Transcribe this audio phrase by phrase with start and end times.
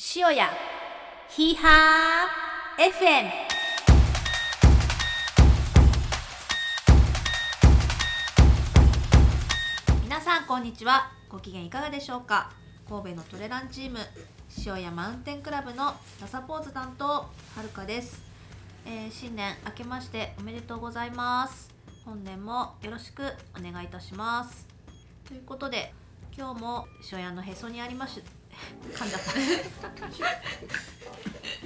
[0.00, 0.48] 塩屋
[1.28, 3.30] ヒーハー FM
[10.04, 11.10] 皆さんこんにちは。
[11.28, 12.52] ご機嫌いかがでしょうか？
[12.88, 13.98] 神戸のトレランチーム
[14.64, 17.28] 塩屋マウンテンクラブのラサポーズ担当は
[17.60, 18.22] るかです、
[18.86, 21.74] えー新年明けましておめでとうございます。
[22.04, 23.24] 本年もよろしく
[23.58, 24.64] お願いいたします。
[25.26, 25.92] ということで
[26.36, 28.22] 今日も塩屋のへそにありまし
[28.94, 29.32] 噛んじゃった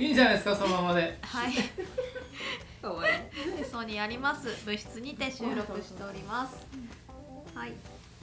[0.01, 1.53] いいんじゃないですかそのままではい。
[1.53, 1.55] へ
[3.65, 6.67] そにあります部室にて収録しております。
[7.55, 7.73] はい。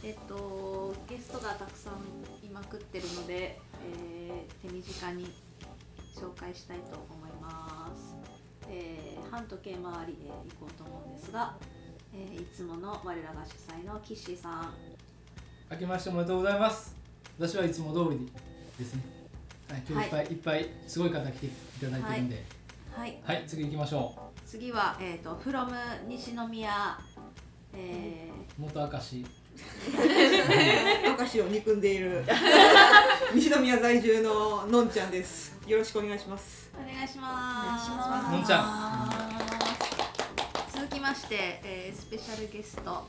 [0.04, 1.94] えっとゲストがたくさん
[2.46, 3.60] いまくってるので、
[3.96, 5.32] えー手短に
[6.16, 8.16] 紹介したいと思います。
[8.70, 11.56] えー半時計回りで行こうと思うんですが、
[12.14, 14.74] えーいつもの我らが主催のキッシーさん、
[15.72, 16.96] 明けましておめでとうございます
[17.38, 18.30] 私はいつも通り
[18.80, 19.04] ですね。
[19.70, 21.50] はい今日いっぱい、い、っぱいすごい方来てい
[21.82, 22.44] ただいてるんで。
[22.96, 23.20] はい。
[23.24, 25.70] はい、次行きましょ次はえっ、と from
[26.08, 26.98] 西宮、
[27.74, 28.64] えー。
[28.64, 29.26] う元明石。
[31.20, 32.24] 明石を憎んでいる。
[33.36, 35.58] 西宮在住ののんちゃんです。
[35.68, 36.72] よろしくお願いします。
[36.74, 38.32] お願いします。
[38.32, 39.10] のんちゃ
[40.74, 43.08] 続きまして、えースペシャルゲスト、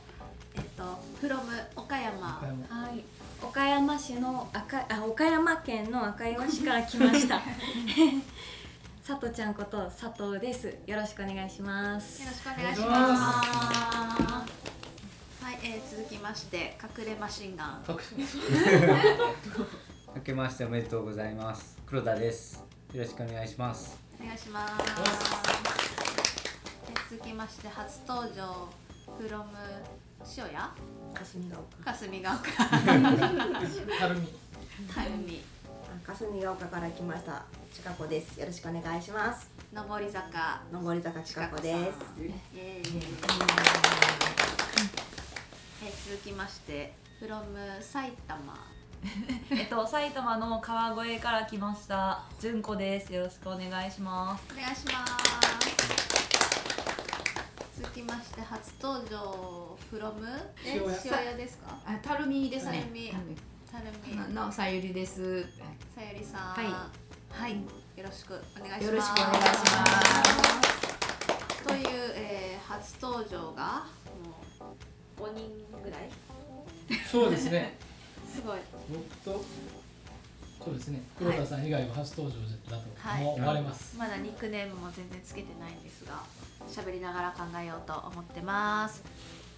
[0.57, 0.83] えっと、
[1.23, 1.41] from
[1.77, 2.39] 岡山。
[2.39, 2.83] 岡山。
[2.83, 3.05] はい、
[3.43, 7.41] 岡山市の赤あ岡山県の赤岩市から来ました。
[9.07, 10.75] 佐藤ちゃんこと佐藤です。
[10.87, 12.23] よろしくお願いします。
[12.23, 13.23] よろしくお願いします。
[15.45, 17.85] はい、えー続きまして、隠れマシンガン。
[20.15, 24.75] 明けましておめでとうございます黒田ですよろしくお願いしますお願いします。
[26.89, 28.69] えー続きまして、初登場、
[29.19, 29.45] from
[30.37, 30.71] 塩屋
[31.15, 31.85] 霞ヶ丘。
[31.85, 32.51] 霞ヶ丘。
[32.65, 34.29] はるみ。
[34.93, 35.41] たゆみ。
[36.07, 37.45] 霞ヶ丘から来ました。
[37.73, 38.41] ちかこです。
[38.41, 39.51] よろしくお願いします。
[39.73, 40.63] 上り坂。
[40.73, 41.99] 上り坂ちかこです。
[42.57, 43.61] えー。
[46.11, 48.71] 続きまして、from 埼玉。
[49.51, 52.25] えっと、埼玉の川越から来ました。
[52.41, 53.13] 純子です。
[53.13, 54.45] よろしくお願いします。
[54.53, 56.00] お願いします。
[57.81, 60.13] 続きまして初登場 from
[60.67, 61.79] え塩屋塩屋ですか？
[61.87, 62.73] あ、たるみですね。
[62.73, 63.11] たるみ
[63.73, 65.43] たるみななさゆりです。
[65.95, 66.41] さゆりさん。
[66.53, 66.67] はい。
[67.31, 67.53] はい。
[67.55, 68.87] よろしくお願いします。
[68.87, 69.87] よろしくお願いしま
[70.63, 71.65] す。
[71.67, 71.87] という、
[72.17, 73.85] えー、初登場が
[74.25, 74.77] も
[75.19, 75.49] う5人
[75.83, 76.11] ぐらい？
[77.11, 77.79] そうですね。
[78.31, 78.59] すごい。
[78.91, 79.43] 僕と？
[80.63, 81.01] そうですね。
[81.19, 82.37] 黒田さん以外は初登場
[82.71, 83.25] だとはい。
[83.25, 86.23] 思われます、まだニックネームも全然つけてないんですが
[86.69, 89.03] 喋りながら考えようと思ってます。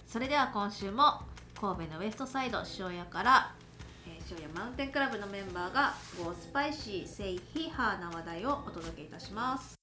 [0.07, 1.21] それでは今週も
[1.59, 3.55] 神戸のウエストサイド塩屋から、
[4.29, 9.75] 塩屋マウンテンクラブのメンバーがゴースパイシーセイヒーハーな話題をお届けいたします。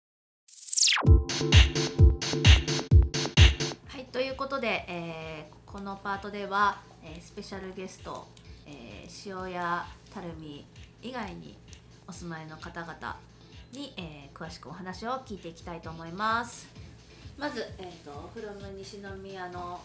[3.88, 8.26] はいということで、えーこのパートでは、えースペシャルゲスト、
[8.66, 10.66] えー塩屋たるみ
[11.00, 11.56] 以外に
[12.08, 13.16] お住まいの方々
[13.72, 16.79] に、えー詳しくお話を聞いていきたいと思います。
[17.40, 19.80] まず、えー、とフロム西宮の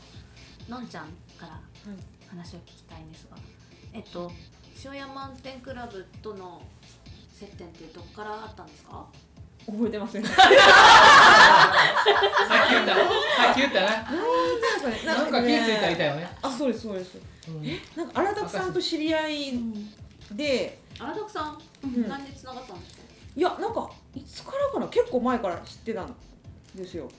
[0.68, 1.06] のんちゃん
[1.40, 1.58] から
[2.30, 3.38] 話を聞きたいんですが、
[3.94, 4.30] えっと
[4.84, 6.62] 塩屋マウンテンクラブとの
[7.32, 9.06] 接点ってどこからあったんですか？
[9.66, 10.24] 覚えてません。
[10.28, 10.40] さっき
[12.72, 13.02] 言ったさ
[13.52, 13.88] っき言ったな？
[15.16, 17.18] なんか気づいたらいたよね、あそうですそうです。
[17.48, 17.64] うん。
[17.96, 19.54] なんか荒田さんと知り合い
[20.34, 20.82] で。
[21.00, 22.08] 荒拓さん、うん。
[22.10, 23.04] 何でつながったんですか？
[23.36, 24.88] いやなんかいつからかな？
[24.90, 26.14] 結構前から知ってたん
[26.76, 27.10] ですよ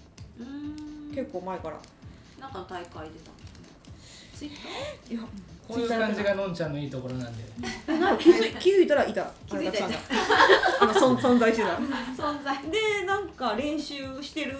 [1.14, 1.76] 結構前から
[2.40, 3.28] なんかの大会出たんですね
[4.34, 5.14] ツイッター？
[5.14, 5.22] いや
[5.66, 7.44] こういう感じがのんちゃんのいいところなんで。
[7.98, 8.16] なん。
[8.16, 9.88] か気づい 気づいたらいた気づいたら。
[9.88, 9.98] いた
[10.80, 11.68] 荒田さんがあの存存在してた。
[12.22, 12.56] 存在。
[12.70, 14.56] でなんか練習してる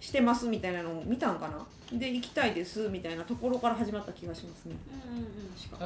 [0.00, 1.98] してますみたいなのを見たんかな？
[1.98, 4.74] で行きたいですみたいなところから始まった気がしますね。
[5.10, 5.26] うんうんうん。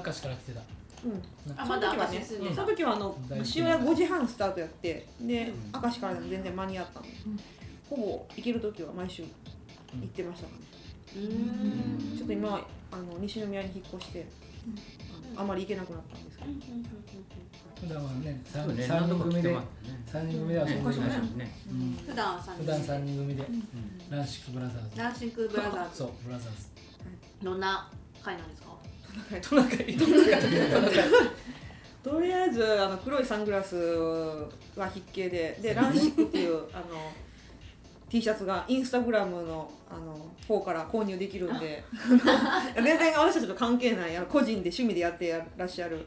[0.05, 0.61] 明石から来てた。
[1.05, 1.23] うん。
[1.61, 5.83] あその時はねその時はあの大好き塩屋5時半スタートやってでうん。
[5.83, 7.07] 明石からでも全然間に合ったの。
[7.07, 7.13] で、
[7.89, 9.29] ほぼ行ける時は毎週行
[10.05, 10.53] ってましたね、
[11.17, 12.17] うーん。
[12.17, 12.61] ちょっと今は
[12.93, 14.27] あの西宮に引っ越して、
[15.37, 16.51] あまり行けなくなったんですけど、
[17.81, 20.03] 普段はね三そうね三人組で何度か来てますね。
[20.07, 21.93] 三人組で遊んでましたねうん。
[22.07, 23.45] 普段は3普段三人組で。
[24.11, 24.99] ランシックブラザーズ。
[24.99, 25.97] ランシンクブラザーズ。
[25.99, 26.67] そうブラザーズ。
[27.43, 27.91] どんな
[28.23, 28.69] 会なんですか？
[29.49, 29.97] トナカイ。
[29.97, 30.41] トナカイ。
[30.71, 31.05] トナカイ。
[32.03, 36.85] とりあえずあの黒いサングラスは筆形ででランシックっていうあの
[38.09, 40.17] T シャツがインスタグラムのあの
[40.47, 41.83] 方から購入できるんで
[42.75, 46.07] 全然私たちと関係ないあの個人で趣味でやってらっしゃる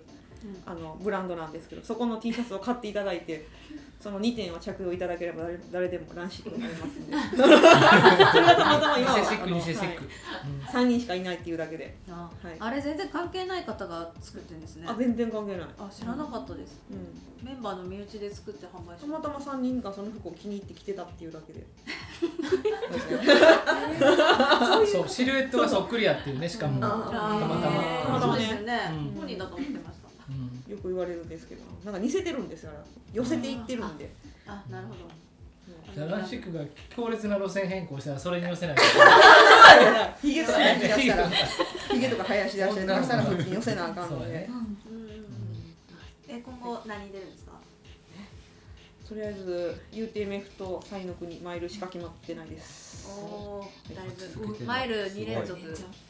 [0.66, 3.48] あのブランドなんですけどそこの T シャツを買っていただいて
[4.02, 7.14] その2点を着用いただければ誰誰でもランシックになりますんで。
[7.38, 14.86] それがたまたま今ははい、3人しかいないっていうだけで、あはい、あれ全然関係ない方が作ってるんですね。
[14.88, 16.82] あ全然関係ない、あ知らなかったです。
[16.90, 21.60] うん、メンバーの身内で作って販売してたまたま3人がその服を気に入って着てたっていうだけで。
[21.60, 21.66] うん
[24.88, 26.82] そうシルエットがそっくりやっていうねしかも、うん。
[26.82, 27.12] たまたま。
[27.12, 29.20] たまたまねそうですよね、うん。
[29.20, 29.91] 本人だと思ってましたうん
[30.72, 32.72] よく言われるんですけどなんか似せてるんですよ
[33.14, 34.10] 寄せていってるんで、
[34.48, 35.00] あなるほど。
[35.94, 36.62] じゃあランシックが
[36.96, 38.78] 強烈な路線変更したらそれに寄せない
[40.22, 41.30] ひげとか生やしたら。
[41.30, 44.48] ひげとか生やし出して 出したらそっちに寄せなあかんので、ね。
[44.50, 45.26] うんうんうん。
[46.28, 47.52] え今後何出るんですか？
[49.10, 53.10] とりあえず UTMF とサイの国マイルしか決まってないですお
[53.60, 53.62] お
[53.96, 55.60] だいぶマイル2連続。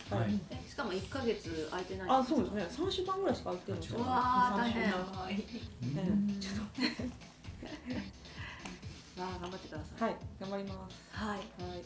[0.09, 0.39] はい。
[0.49, 2.63] えしかも1ヶ月空いてないあそうですね。
[2.69, 3.99] 3週間ぐらいしか空いてるんですよ。
[3.99, 4.83] うわー大変。
[4.83, 4.91] うん。
[6.39, 6.53] ちょっ
[9.21, 9.97] わあ頑張ってください。
[9.99, 10.95] とはい頑張ります。
[11.11, 11.37] はい。
[11.37, 11.43] は
[11.75, 11.83] い。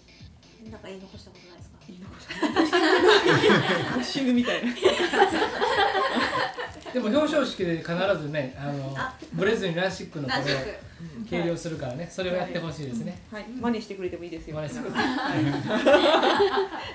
[0.69, 1.74] なんか言い残したことないですか？
[1.87, 4.73] いいのか死ぬみたいな
[6.93, 7.91] でも表彰式で必
[8.21, 8.95] ずねあの
[9.33, 10.57] ブレずにラシックのこれを
[11.29, 14.97] 計量するからねそれをやってほしいですね、はい真似してくれてもいいですよ真似してくれて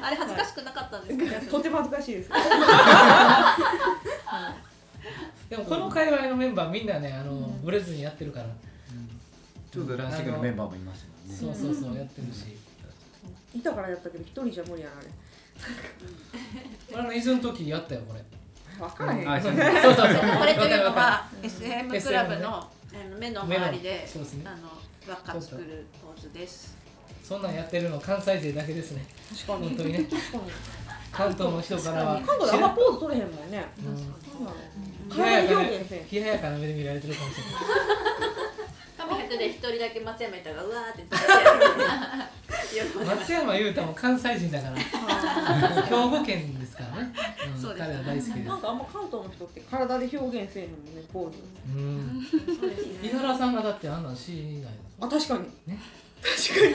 [0.03, 2.31] あれ恥ずかしくなかったんですかいとても恥ずかしいです
[5.51, 8.47] でもこの界隈のメンバーみんなねあの、ブレずにやってるから、
[9.73, 12.57] ちょうどラシックのメンバーもいますよねそうそうそうやってるし、
[13.55, 15.09] いたからやったけど一人じゃ無理やなあれ。
[16.99, 18.23] あの伊豆の時やったよこれ。
[18.79, 20.31] 分からへんうそうそうそう。
[20.39, 22.71] これというのは SM クラブの
[23.19, 24.45] 目の周りでそうですね。
[24.47, 24.69] あの
[25.07, 26.77] 輪っか作るポーズです。
[27.23, 29.05] そんなんやってるの関西勢だけですね。
[29.31, 29.69] 確かに。
[29.69, 30.09] 本当にね。
[31.13, 32.15] 関東の人からは。
[32.21, 33.67] 関東であんまポーズ取れへんもんね。
[33.79, 33.97] うん。
[33.97, 34.03] そ
[34.39, 35.41] うなの冷や。
[35.41, 36.09] やかな体で表現せん。
[36.11, 37.55] 冷ややかな目で見られてるかもしれない。
[38.97, 42.40] カメラで一人だけ松山いたがうわーって言って
[43.07, 43.57] 松山。
[43.57, 44.77] 裕太も関西人だから。
[45.83, 47.13] 兵庫県ですからね、
[47.55, 48.49] うん、そうです彼は大好きです。
[48.49, 51.39] なんかあんま関東の人って体で表現せえへんもんねポーズ
[51.77, 52.23] うん。
[52.61, 54.71] そうですね井原さんがだってあんなんしないです
[55.01, 55.41] あ確かに。
[55.75, 55.79] ね。
[56.21, 56.75] 確かに。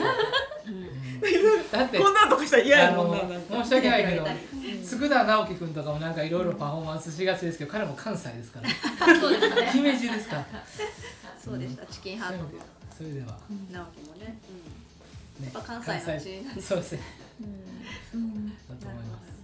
[1.70, 3.18] だってこんなんとかしたら嫌やもんな
[3.64, 4.26] 申し訳ないけど
[4.84, 8.68] 佃直樹君とかもなんかいろいろパフォーマンスしがちですけど彼も関西ですから。
[9.20, 9.70] そうですね。
[9.72, 10.46] 姫路ですから。
[11.42, 11.86] そうでした。
[11.86, 12.42] チキンハート。
[12.42, 12.50] も
[12.96, 13.38] それでは。
[13.70, 14.38] 直樹もね
[15.40, 16.62] ねやっぱ関西の地なんで。
[16.62, 17.00] すそうですね。
[18.14, 18.48] うん。
[18.48, 19.36] だと思います。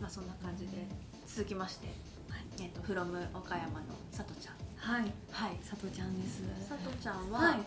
[0.00, 0.70] まあそんな感じで
[1.26, 1.88] 続きまして
[2.60, 4.54] えっと from 岡山のさとちゃん。
[4.76, 5.12] はい。
[5.30, 6.42] はい佐藤ちゃんです。
[6.68, 7.58] さとちゃんは、はい。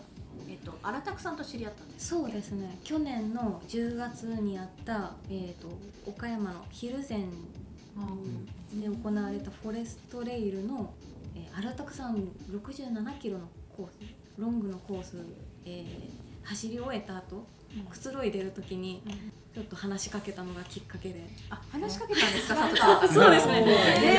[0.48, 2.08] えっと荒拓さんと知り合ったんです。
[2.08, 2.78] そうですね。
[2.84, 5.68] 去年の10月にあった、えー、と
[6.06, 7.28] 岡山の蒜山
[8.72, 10.92] で行われたフォレストレイルの、
[11.34, 15.16] えー、荒拓さん67キロのコースロングのコース、
[15.66, 17.44] えー走り終えた後
[17.90, 19.02] くつろいでる時に
[19.54, 22.54] ちょっと話しかけたのがきっかけで、あ話しかけたんですか？
[22.54, 23.08] さとちゃん。
[23.12, 23.64] そうですね。
[23.66, 24.18] えー、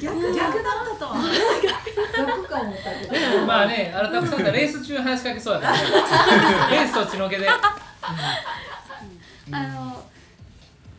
[0.00, 0.70] 逆逆逆だ。
[0.70, 1.14] ったとは。
[2.16, 3.06] 逆か思ったけ
[3.36, 3.44] ど。
[3.46, 5.78] まあね、荒拓さんがレース中に話しかけそうやからね。
[6.70, 7.48] レースとっちのけで。
[7.48, 7.60] あ
[9.50, 10.04] の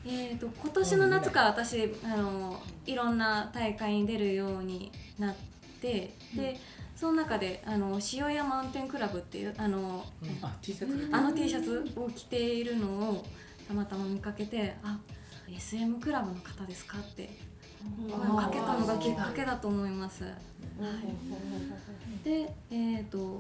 [0.06, 5.36] えー、と今年の夏から私あのいろんな大会に出るようになっ
[5.82, 6.60] て、で
[6.96, 10.06] その中であの塩屋マウンテンクラブっていうあの、
[10.42, 11.10] あ、T シャツ？
[11.12, 13.26] あの T シャツを着ているのを
[13.68, 14.98] たまたま見かけてあ
[15.54, 17.30] SM クラブの方ですかって
[18.10, 20.24] 声をかけたのがきっかけだと思います。
[22.24, 23.40] でえっ、と、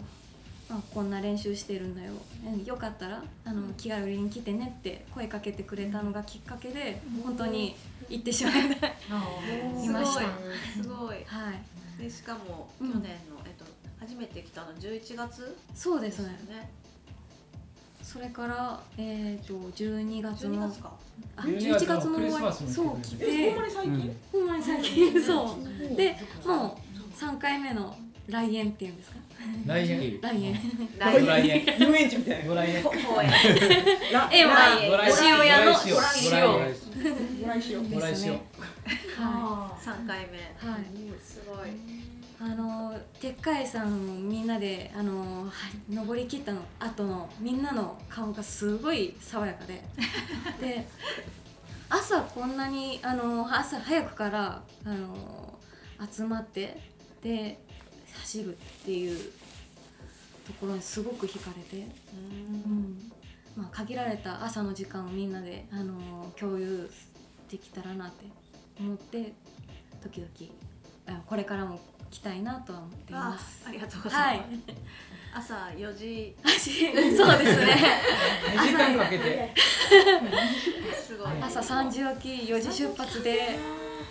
[0.69, 2.13] まあ、こんな練習してるんだよ。
[2.45, 7.75] うんよかったらあの気軽に来てねって声かけてくれたのがきっかけで本当に
[8.09, 8.87] 行ってしまいました。
[8.87, 9.89] い。
[9.89, 11.23] ましたすごい。
[11.25, 11.51] は
[11.99, 12.93] い、でしかもうん。
[12.93, 13.34] 去年の、えっと
[13.99, 15.57] 初めて来たの11月？
[15.73, 16.29] そうでですね。
[16.49, 16.69] ね
[18.03, 20.93] それからえっ、と12月12の月か
[21.35, 25.57] あ12 11月の終わりそう来来てほんまに最近、うんほんまに最近 そ
[25.91, 27.97] うでもう3回目の
[28.27, 29.17] 来園っていうんですか？
[29.65, 30.19] 来園。
[30.21, 30.55] 来園
[31.21, 31.65] ご来園。
[31.79, 32.83] 遊園地みたいなご来園。
[32.83, 33.29] 公園
[34.11, 34.53] ラえま
[34.97, 36.37] 来塩屋のご来塩。
[36.39, 36.53] 塩
[37.43, 38.33] ご来しようご来塩。
[39.17, 40.83] は3回目い、はい、
[41.23, 42.04] すごい
[42.39, 45.51] あのでっかい山をみんなであのは
[45.89, 49.83] 登り切ったの後のみんなの顔がすごい爽やかで。
[50.59, 50.87] で
[51.87, 55.57] 朝こんなにあの朝早くからあの
[56.11, 56.81] 集まって
[57.21, 57.59] で
[58.21, 59.31] 走るっていう
[60.45, 63.11] ところにすごく惹かれて、うん。
[63.55, 66.89] まあ、限られた朝の時間をみんなであの共有
[67.49, 68.25] できたらなって
[68.79, 69.33] 思って
[70.03, 70.29] 時々
[71.07, 71.79] あこれからも
[72.15, 73.65] 来たいなとは思っていまあす。
[73.67, 74.49] ありがとうござはいいます。
[75.35, 76.33] 朝4時。
[77.17, 77.75] そうですね。
[78.55, 79.53] 2時間かけて。
[81.05, 81.27] すごい。
[81.41, 83.59] 朝3時起き4時出発で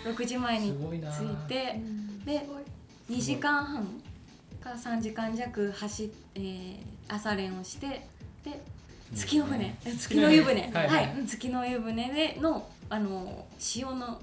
[0.03, 1.81] 6時前に着いて
[2.25, 2.47] で
[3.09, 4.01] 2時間半
[4.63, 6.75] か3時間弱走っ、えー
[7.07, 8.07] 朝練をして
[8.43, 8.61] で
[9.13, 9.75] 月の船。
[9.85, 10.61] え月の湯船。
[10.61, 11.25] はいはい、はい。
[11.27, 14.19] 月の湯船でのあの潮の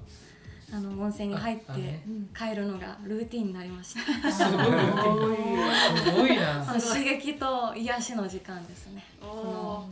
[0.73, 1.99] あの温泉に入って
[2.35, 4.31] 帰るのがルーティンになりました。
[4.31, 6.67] すごいすごいな。
[6.67, 9.05] あの刺激と癒しの時間ですね。
[9.21, 9.89] おこおの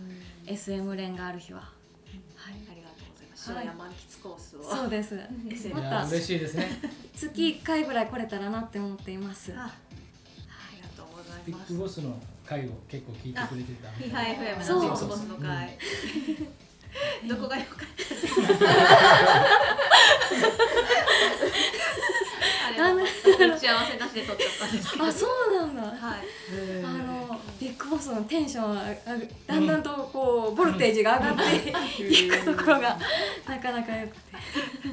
[0.47, 1.59] SM 連がある日は。
[1.59, 1.65] は
[2.49, 2.55] い。
[2.55, 2.71] ー。
[2.71, 3.51] ありがとうございます。
[3.53, 3.65] はい。
[3.67, 4.63] 満喫コースを。
[4.63, 5.19] そうです。
[5.71, 6.67] また嬉しいですね。
[7.13, 9.53] 月1回ぐらい来れたらなって思っています。
[9.55, 9.71] ああ
[10.75, 11.45] りがとうございます。
[11.45, 11.83] ビッグ。
[11.83, 15.77] ボスの回を結構聞いてくれてたヒハ FM のそうビッグボスの会。
[17.27, 17.75] どこが良かっ
[18.57, 18.65] た？
[22.83, 23.03] あれ
[23.47, 25.05] 打ち合わせなしで撮っちゃったんですけど。
[25.05, 25.93] あそうなんだはい。
[26.53, 27.21] えーあの
[27.59, 28.85] ビッグボスのテンションはあ
[29.53, 31.35] だんだんとこうボルテージが上がっ
[31.95, 32.97] ていくところが
[33.47, 34.19] なかなか良くて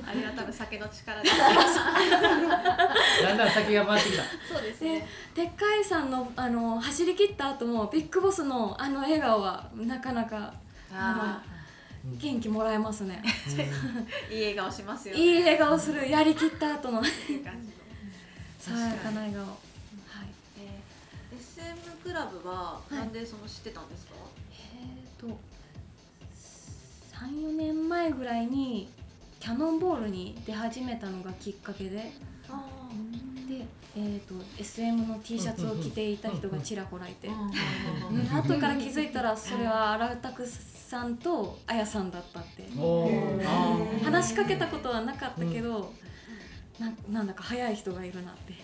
[0.07, 1.31] あれは多分酒の力で。
[1.31, 1.35] だ
[3.35, 5.09] んだん先が回ってきたそうですでね。
[5.35, 10.53] でっかいさんのあの走り切った後もビッグボスのあの笑顔はなかなか
[10.93, 11.41] あ
[12.17, 13.23] 元気もらえますね。
[13.25, 13.29] あ、
[14.33, 15.21] いい笑顔しますよね。
[15.21, 16.09] いい笑顔する。
[16.11, 17.03] やりきった後の。
[18.59, 19.45] 爽やかな笑顔。
[19.45, 19.57] はい。
[20.59, 24.13] えー SM クラブはなんでその知ってたんですか？
[24.53, 25.39] えーと
[27.17, 28.89] 34年前ぐらいに
[29.41, 32.13] キャノンボールに出始めたのがきっかけで。
[33.49, 37.51] で、えー、と SM の T シャツを着ていた人がちらほらいて、うん
[38.37, 40.47] 後から気づいたらそれは荒拓
[40.89, 42.65] さんとあやさんだったって。
[44.03, 45.93] 話しかけたことはなかったけど、
[46.79, 48.55] ななんだか早い人がいるなって。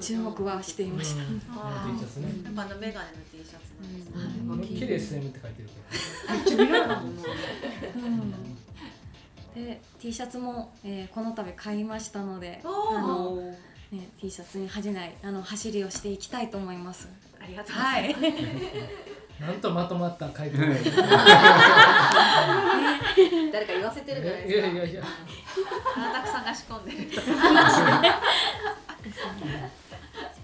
[0.00, 1.42] 注目はしていました、うん。
[1.56, 1.92] あー。
[1.92, 4.52] T シャツねやっぱあのメガネの T シャツなんですね。
[4.52, 5.62] 思いっきり SM って書いて
[6.64, 7.14] るからうん。
[9.54, 12.68] で T シャツも、えーこの度買いましたのであ
[13.00, 13.36] の、
[13.92, 17.08] ね、T シャツに恥じないあの走りをしていきたいと思います。
[17.40, 19.17] ありがとうござはいいます。
[19.40, 20.58] なんとまとまった回答
[23.52, 24.66] 誰か言わせてるじゃないいですか。
[24.66, 25.06] やいやいやあ
[26.12, 26.98] たくさんが仕込んでる。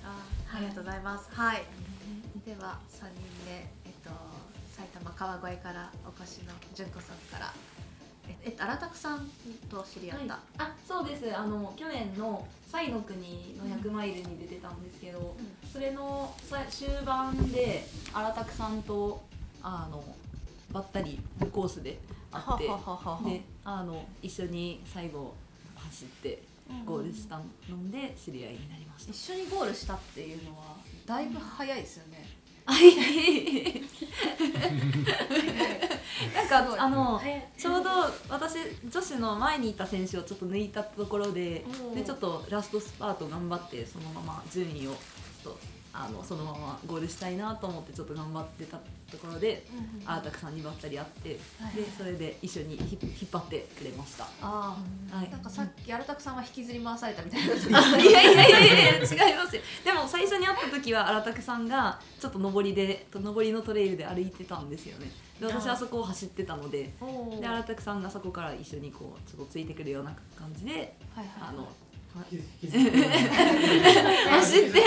[0.05, 1.29] あありがとうございます。
[1.33, 1.65] はい。
[2.47, 4.11] では三人目えっと
[4.71, 7.53] 埼玉川越からお越しの純子さんから。
[8.29, 9.29] ええっと荒拓さん
[9.71, 10.39] と知り合った？
[10.59, 15.37] あそうですあの去年の「サイの国の100マイル」に出てたんですけど、
[15.73, 19.23] それのさ終盤で荒拓さんと
[19.63, 20.03] あの
[20.73, 21.21] ばったり
[21.53, 21.99] コースで
[22.33, 25.35] 会ってはははははであの一緒に最後
[25.77, 26.43] 走って
[26.85, 27.45] ゴールしたの
[27.91, 29.11] で知り合いになりました。
[29.13, 30.77] 一緒にゴールしたっていうのは
[31.07, 32.14] だいぶ早いですよね。
[36.35, 37.21] なんかあの
[37.57, 37.91] ちょうど
[38.29, 38.57] 私
[38.89, 44.93] 女子の前にいた選手をちょっと抜いたところででちょっとラストスパート頑張ってそのまま順位を
[45.43, 45.59] ちょっと
[45.97, 48.79] あのそのままゴールしたいなと思ってちょっと頑張ってた
[49.11, 49.65] ところで
[50.05, 51.39] アータクさんにばったり会ってで
[51.97, 54.25] それで一緒にひ引っ張ってくれました。
[54.25, 54.77] あ
[55.13, 55.31] あ、はい。
[55.31, 58.03] なんかさっき荒拓さんは引きずり回されたみたいな。
[58.03, 59.63] いやいやいやいや違いますよ。
[59.85, 65.07] でも最初に会った時は荒拓さんがちょっと上りで上りのトレイルで歩いてたんですよね。
[65.39, 66.93] で私はそこを走ってたので
[67.41, 71.29] で荒拓さんがそこから一緒にこうちょっとついてくるような感じではいはい。
[71.51, 71.69] あの
[72.15, 72.39] 走
[74.31, 74.81] 走って。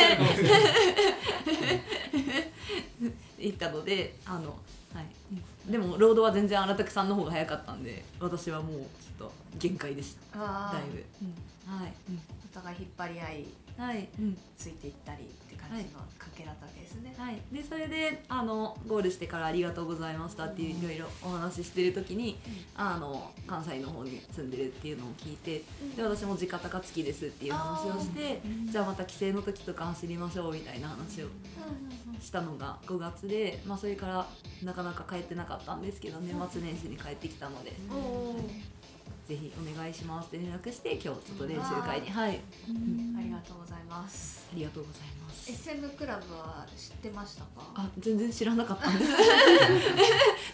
[3.40, 4.50] 行ったのであの、
[4.94, 10.40] はい、でもロードは全然荒拓さんの方が早かったんで私はもうちょっと限界でした。
[10.40, 11.04] だいぶ、
[11.72, 11.94] はい、
[12.52, 13.46] お互い引っ張り合い
[13.78, 14.38] はい、うん。
[14.58, 15.30] ついていったり
[15.68, 17.14] って感じの関係だったわけですね。
[17.18, 22.40] はい、でそれであのゴールしてからありがとうございましたっていういろいろお話ししてる時に、
[22.76, 25.64] あの関西の方に住んでるっていうのを聞いて
[25.96, 31.28] で私も地方高槻ですっていう話をしてじゃあまた帰省の時とか走りましょうみたいな話を
[32.22, 34.28] したのが5月で、まあ、それから
[34.64, 38.50] なかなか帰ってなかったんですけど年末年始に帰ってきたので、おお、
[39.28, 42.10] ぜひお願いしますって連絡して今日ちょっと練習会に。
[42.10, 42.32] はい。
[42.32, 44.48] ありがとうございます。
[44.54, 45.52] ありがとうございます。
[45.52, 47.50] SM クラブは知ってましたか？
[47.76, 48.90] あ全然知らなかった。
[48.90, 49.12] んです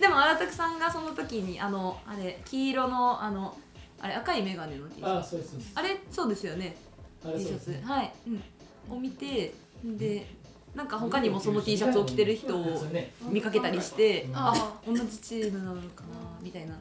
[0.02, 3.56] でも荒拓さんがその時にあのあれ黄色のあの
[4.00, 5.44] あれ赤い眼鏡の T シャツ。
[5.76, 6.76] あれそうですよね。
[7.22, 7.80] T シャツ。
[7.84, 9.54] はい、うん、を見て
[9.84, 10.26] で
[10.74, 14.36] なんか他にもその T シャツを着てる人をね見かけたりしてうん。
[14.36, 16.08] ああ同じチームなのかな
[16.42, 16.74] みたいな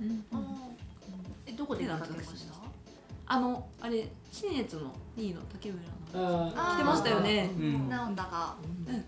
[1.53, 2.55] えどこで見かけました？
[3.27, 5.83] あのあれ新越の2位の竹村
[6.15, 6.53] の。
[6.55, 7.51] あ来てましたよね。
[7.57, 7.89] うん。
[7.89, 8.55] ナオンダが、
[8.87, 9.05] うん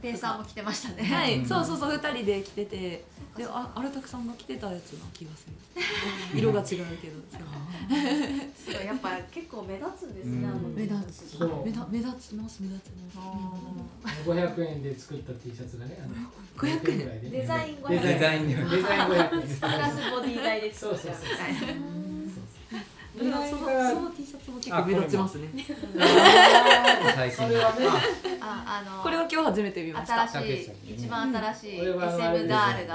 [0.00, 1.02] ペイさんも来てましたね。
[1.04, 1.46] はい、うん。
[1.46, 3.04] そうそうそう2人で来てて。
[3.36, 5.54] でああれたくさんが着てたやつな気がする。
[6.34, 6.84] 色が違うけど。
[8.56, 10.48] すごいやっぱ結構目立つんですね。
[10.74, 11.38] 目立つ。
[11.38, 14.28] そう目立目立ちます目立ちます。
[14.28, 16.14] 500円で作った T シャツがねあの
[16.58, 17.30] 500円？
[17.30, 19.30] デザイン500デザインデザインデザイン500円。
[19.30, 21.12] プラスボディ代でそうそうそう
[23.16, 25.48] そのその T シャツも結構目立ちますね。
[27.14, 27.86] 最新それはね
[28.52, 30.46] ああのこれは今日初めて見ました新し
[30.88, 32.94] い一番新しい SM はあのあれですガールが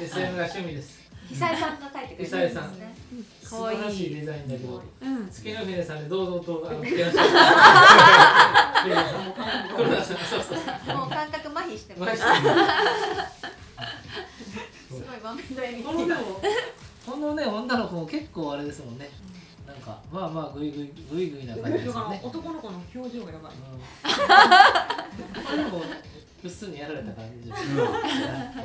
[0.00, 0.98] SM が趣味です
[1.28, 2.94] 久井さんが書いてくれてるんですね。
[3.42, 7.22] 素晴らしいデザインだけどうん月の船さんで堂々とあの着てらっしゃ
[10.96, 12.16] もう感覚麻痺してます。
[12.16, 12.22] す
[14.94, 16.20] ごい満面の笑みこのでも
[17.06, 19.10] このね女の子も結構あれですもんね
[19.88, 19.98] か。
[20.12, 22.20] まあまあグイグイグイグイな感じですよね。
[22.22, 23.52] 男の子の表情がやばい。
[23.52, 25.42] うん。
[25.44, 27.62] これでもうっすにやられた感じです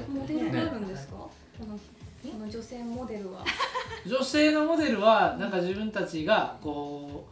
[0.10, 3.44] モデルがあるんですか、このこの女性モデルは。
[4.06, 7.26] 女性のモデルはなんか自分たちがこ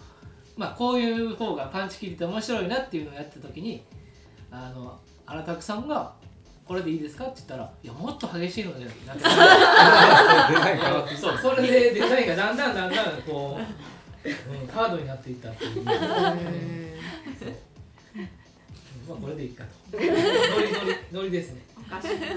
[0.58, 3.84] うまあこういう方がパンチ切りって面白いなっていうのをやった時に
[4.50, 6.14] あの荒拓さんが
[6.66, 9.24] 「これでいいですか?」って言ったら「いやもっと激しいので」なんて
[11.16, 13.60] そうそれでデザインがだんだんだんだんこ
[14.26, 15.84] う、うん、ハードになっていったっていう。
[19.12, 19.98] まあこれでいいかと。
[19.98, 20.20] ノリノリ
[21.12, 21.62] ノリですね。
[21.78, 22.28] おかしいな。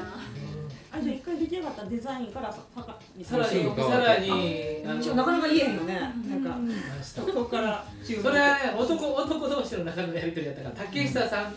[0.90, 6.00] あじゃあ一回出来上がったデザインからささかさらにさらにあのちょなかなか言えへんよね。
[6.00, 7.84] なんかましたここから。
[8.04, 11.54] 注それはね男男同士の中のやり取りやったから竹下さん、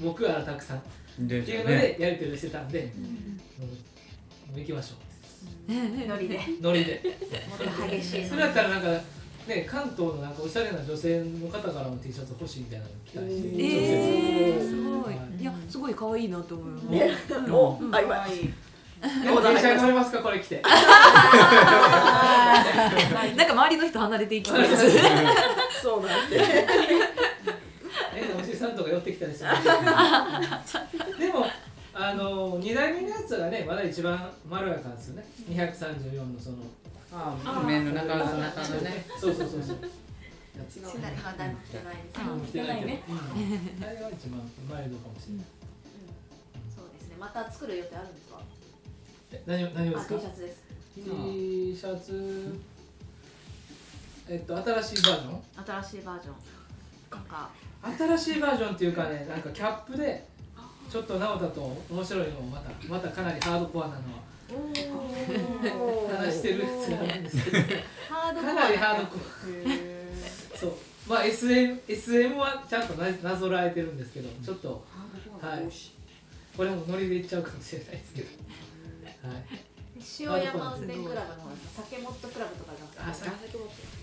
[0.00, 0.82] 僕はたくさん
[1.24, 2.86] っていうのでねやり取りしてたんで、う
[4.54, 4.58] ん。
[4.60, 4.96] 行きましょ
[5.68, 6.36] ノリで。
[6.36, 7.02] うノリで。
[7.48, 8.26] もっと激しい。
[8.26, 8.88] それやったらなんか
[9.48, 15.14] ね関東のなんかおしゃれな女性の方からも T シャツ欲しいみたいなの来たりしてえー、すごい。
[15.14, 16.84] はいいやすごい可愛いなと思います。
[16.88, 17.10] ね。
[17.50, 18.26] お、あ、今。
[19.22, 20.72] でも電車に乗れますかこれ着てなん
[23.36, 24.74] か周りの人離れていきそうです
[25.82, 26.02] そ
[28.66, 29.44] うなんとか寄ってきたりして
[31.18, 31.46] でも
[31.94, 36.56] あの2代目のやつがねまだ一番まろやかですよね234のその
[37.12, 37.34] あ
[37.66, 39.82] 面の中の中のねそうそうそうそうも
[40.60, 41.36] 来てないです。
[42.48, 45.44] 着てないけど、うんあれが一番マイルドかもしれない、
[46.74, 47.16] そうですね。
[47.20, 48.40] また作る予定あるんですか？
[49.32, 50.62] え何を何をであ、す T かシャツです。
[50.94, 52.58] T シャツ
[54.28, 55.42] えっと新しいバージョン？
[55.82, 56.34] 新しいバージョン。
[57.10, 57.50] なんか
[57.82, 60.26] 新しいバージョンっていうかねなんかキャップで
[60.90, 61.60] ちょっと直太と
[61.90, 64.26] 面白いのをまたまたかなりハードコアなのは
[66.18, 67.58] 話してるやつがあるんですけど。
[67.58, 70.58] かなりハードコア。
[70.58, 70.72] そう。
[71.08, 74.84] まあ SM, SM はちゃんとななぞらえてるんですけどちょっと
[75.40, 75.68] はい。
[76.56, 78.28] これもノリでいっちゃうかもしれないですけど。
[79.28, 79.65] はい
[80.20, 83.32] 塩山マウンテンクラブの酒モットクラブとかじゃなくてあさ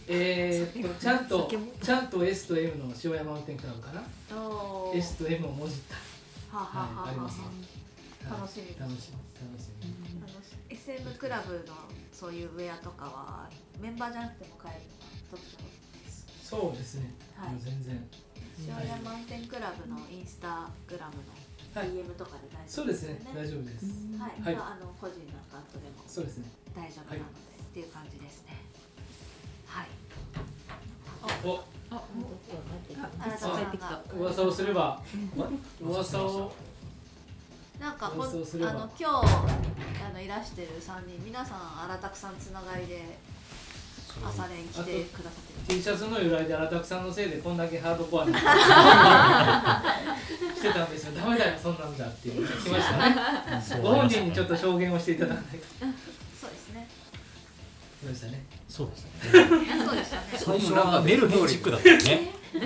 [0.07, 1.49] えー、っとちゃんと
[1.81, 4.03] ちゃんと S と M の塩山マウンテンクラブかな
[4.93, 5.95] ？S と M をもじった。
[6.57, 7.39] はあはあはいあります。
[7.39, 7.45] ね
[8.29, 8.41] はい。
[8.41, 8.75] 楽しみ。
[8.79, 9.89] 楽しみ楽しみ。
[10.21, 10.39] あの
[10.69, 11.73] SM クラブの
[12.11, 15.73] そういうウェアとかはメンバーじゃなくても買えるのが特徴
[16.43, 17.51] そうですね、はい。
[17.53, 17.97] もう全然
[18.59, 21.33] 塩山マウンテンクラブのインスタグラムの
[21.73, 23.19] はい DM とかで大丈夫そうですね。
[23.33, 23.85] 大丈夫です、
[24.19, 24.55] はい、はい。
[24.55, 26.03] まあ、あの個人のアカウントでも。
[26.05, 26.51] そうですね。
[26.75, 28.61] 大丈夫なので、っていう感じですね。
[29.65, 29.87] はい。
[31.43, 31.63] お。
[31.89, 32.01] あ
[33.17, 34.03] なたさんが。
[34.15, 35.01] 噂をすれば。
[35.81, 36.53] 噂を。
[37.79, 43.17] なんかほんあの今日あのいらしてる3人皆さんあらたくさんつながりで
[44.21, 45.79] 朝練来てくださってる。
[45.79, 48.41] T シャツの由来で荒拓さんのせいでこんだけハードコアなし
[50.61, 51.13] てたんですよ。
[51.19, 53.15] ダメだよそんなんだっていうのが来ましたね。
[53.81, 55.65] ご本人にちょっと証言をしていただかないと。
[56.39, 56.87] そうですね。
[58.01, 58.43] そうでしたね。
[58.69, 59.11] そうですね。
[59.85, 60.23] そうでしたね。
[60.35, 62.31] 最初はメルヘンチックだったよね。
[62.55, 62.59] あ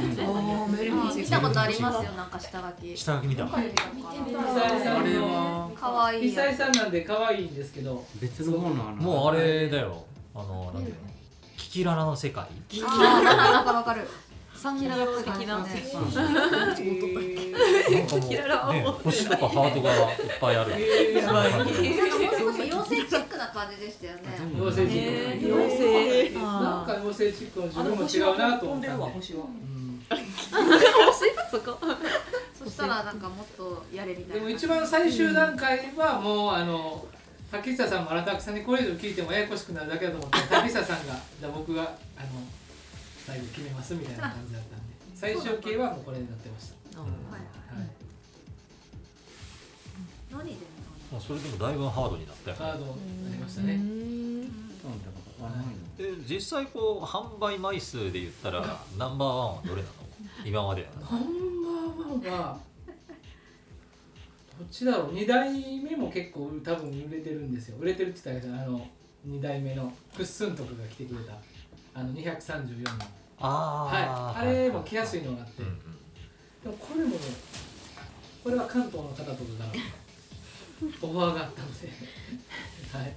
[1.16, 3.70] 見たことありますよなんか下書き下書き見た見たのか
[4.12, 4.40] 久な
[4.78, 8.04] 井さんあれのは可愛い久井さんなんで可愛いんですけど。
[8.16, 10.04] 別の方のもうあれだよ。
[10.36, 10.90] あのなんだろう
[11.58, 12.44] キキララの世界？
[12.44, 14.08] あーなんかわかる。
[14.56, 15.84] サンラ的なえ
[18.00, 20.00] なんかもう、ね、星とかハートがいっ
[20.42, 20.72] ぱいある。
[20.74, 20.78] 少
[22.52, 24.22] し妖精チックな感じでしたよね。
[24.40, 25.46] ー妖精チック。
[25.46, 29.46] 妖精なんか妖精チックの自分も違うなと思った星は。
[29.46, 30.02] うん。
[31.52, 31.78] そこ
[32.58, 34.34] そしたらなんかもっとやれみたいな。
[34.36, 37.06] でも一番最終段階はもうあの
[37.52, 41.96] 竹下さんも荒拓さんにこれ以上聞いてもややこしくなるだけだと思って竹下さんがじゃあ僕があの
[43.26, 44.84] 最後決めますみたいな感じだったんで
[45.16, 47.10] 最終形はもうこれになってました、はい。
[47.10, 47.16] は
[47.86, 47.88] い、
[50.32, 50.52] 何で
[51.12, 52.62] まあそれでもだいぶハードになったよね。
[52.62, 53.82] カードになりましたね。
[55.98, 59.94] で実際こう販売枚数で言ったらナンバーワンはどれなの？
[60.46, 60.82] 今まで。
[60.82, 62.58] やナンバーワンは
[64.58, 65.14] どっちだろう。
[65.14, 67.78] 2代目も結構多分売れてるんですよ。
[67.80, 68.88] 売れてるって言ったらあの
[69.28, 71.34] 2代目のクッスンとかが来てくれた。
[71.94, 72.90] あの234の。
[73.40, 73.86] あ
[74.36, 74.50] はい。
[74.50, 75.80] あれも来やすいのがあって、うんうん。
[75.80, 77.18] でもこれもね
[78.44, 79.40] これは関東の方とかから
[81.02, 81.88] オファーがあったので。
[82.94, 83.14] はい。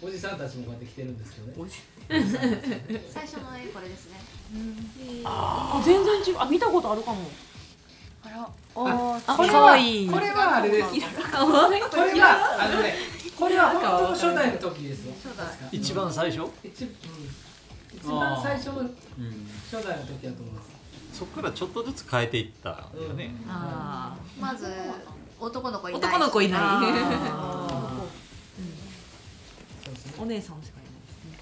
[0.00, 1.54] おじさんたちもこうやって来てるんですけどね。
[1.58, 1.72] おじ。
[3.10, 4.20] 最初の絵これですね。
[4.54, 4.74] 全
[6.04, 6.38] 然違う。
[6.38, 7.28] あ見たことあるかも
[8.74, 10.08] これかわいい。
[10.08, 10.88] これはあれです。
[10.88, 11.00] これ
[12.20, 12.94] はあのね
[13.38, 15.14] これは本当の初代の時ですよ。
[15.72, 16.50] 一番最初？
[16.64, 16.90] 一,、うん、
[17.96, 18.88] 一番最初のうん。
[19.70, 20.68] 初代の時だと思います。
[21.12, 24.66] そこからちょっとずつ変えていったよね、あまず
[25.40, 26.00] 男の子いない。
[26.00, 26.60] 男の子いない。
[30.20, 30.92] お姉さんしかいない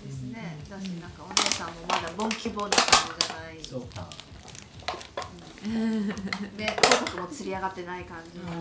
[0.02, 0.56] ーですね。
[0.70, 2.78] だしなんかお姉さんもまだボンキボな感
[3.18, 3.58] じじゃない。
[3.62, 3.82] そう。
[3.96, 4.08] あ
[6.56, 8.58] で口角もつり上がってない感じ口角っ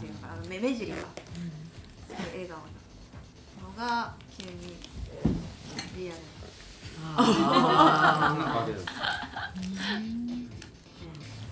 [0.00, 1.02] ていうかあの目目尻がす
[2.08, 2.64] ごい笑顔な
[3.62, 4.76] のが急に
[5.96, 6.18] リアル
[7.16, 8.74] あなんかある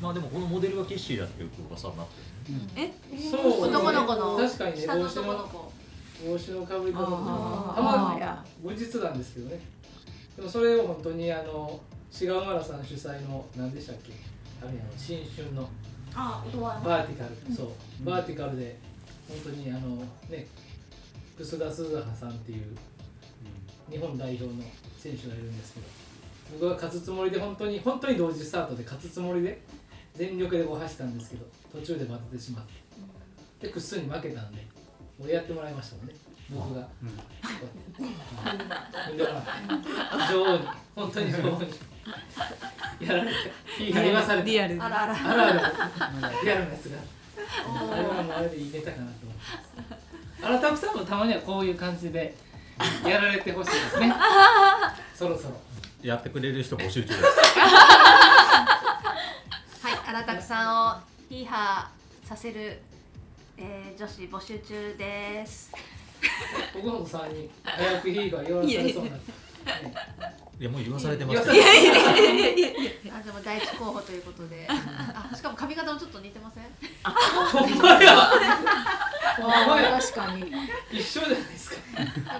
[0.01, 2.15] まあでもこのモデルはキッシーだっていう噂になって
[2.49, 2.89] る。
[2.89, 2.95] ね
[3.31, 5.73] そう男の子の確かにね下の帽子の男の子。
[6.25, 7.11] 帽子のかぶり方た
[7.83, 9.61] まに後日なんですけどね。
[10.37, 11.81] でもそれを本当にあの
[12.12, 14.12] 志賀マラさん主催の何でしたっけ？
[14.61, 15.68] あれやの新春の。
[16.14, 17.68] バーティカル、そう。
[18.05, 18.77] バーティカルで
[19.29, 19.96] 本当にあの
[20.29, 20.46] ね
[21.38, 22.77] 楠田鈴葉さんっていう
[23.90, 24.53] 日本代表の
[24.98, 25.87] 選手がいるんですけど
[26.61, 29.62] 僕は勝つつもりで本当に本当に同時スタートで勝つつもりで
[30.14, 32.64] 全力でこう走ったんですけど途中でバテてしまっ
[33.59, 34.66] てでくっすに負けたんで
[35.18, 36.14] もうやってもらいましたもんね
[36.50, 37.18] 僕が、うん
[40.31, 41.68] 女王に本当に女王に
[43.00, 44.50] やられていい言わされて。
[44.50, 46.98] リアルあらあらあるあるリアルなやつが。
[47.64, 52.35] あれはもうあれでいいネタかなと思ってらたくさんもたまにはこういう感じで
[53.05, 54.12] やられてほしいですね
[55.14, 55.55] そろそろ
[56.02, 57.20] やってくれる人募集中です
[59.83, 62.78] はい、荒拓さんをヒーハーさせる、
[63.57, 65.72] えー、女子募集中です。
[66.75, 69.21] 僕本さんに早くヒーが言わされそうなね
[70.61, 71.51] いやもう言わされてます。
[71.53, 76.65] 言わさけどれてあ、でも第一候補ということで、 あ、しかも髪型もちょっと似てません？
[77.03, 78.31] ほんまや
[79.37, 79.99] ほんまや。
[80.01, 80.53] 確かに。
[80.93, 81.77] 一緒じゃないですか。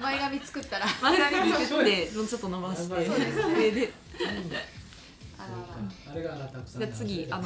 [0.01, 3.07] 前髪作ったら、あ前髪作ってちょっと伸ばして。
[3.07, 3.81] そうです上で。
[3.87, 3.93] ら
[5.43, 7.45] ああれがたくさんで次あの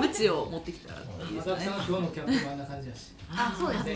[0.00, 1.66] ムチを持ってきたらいいですかね。
[1.66, 3.92] あらたくさんの今日のキャップもあんな感じだしら、あ、そうですね。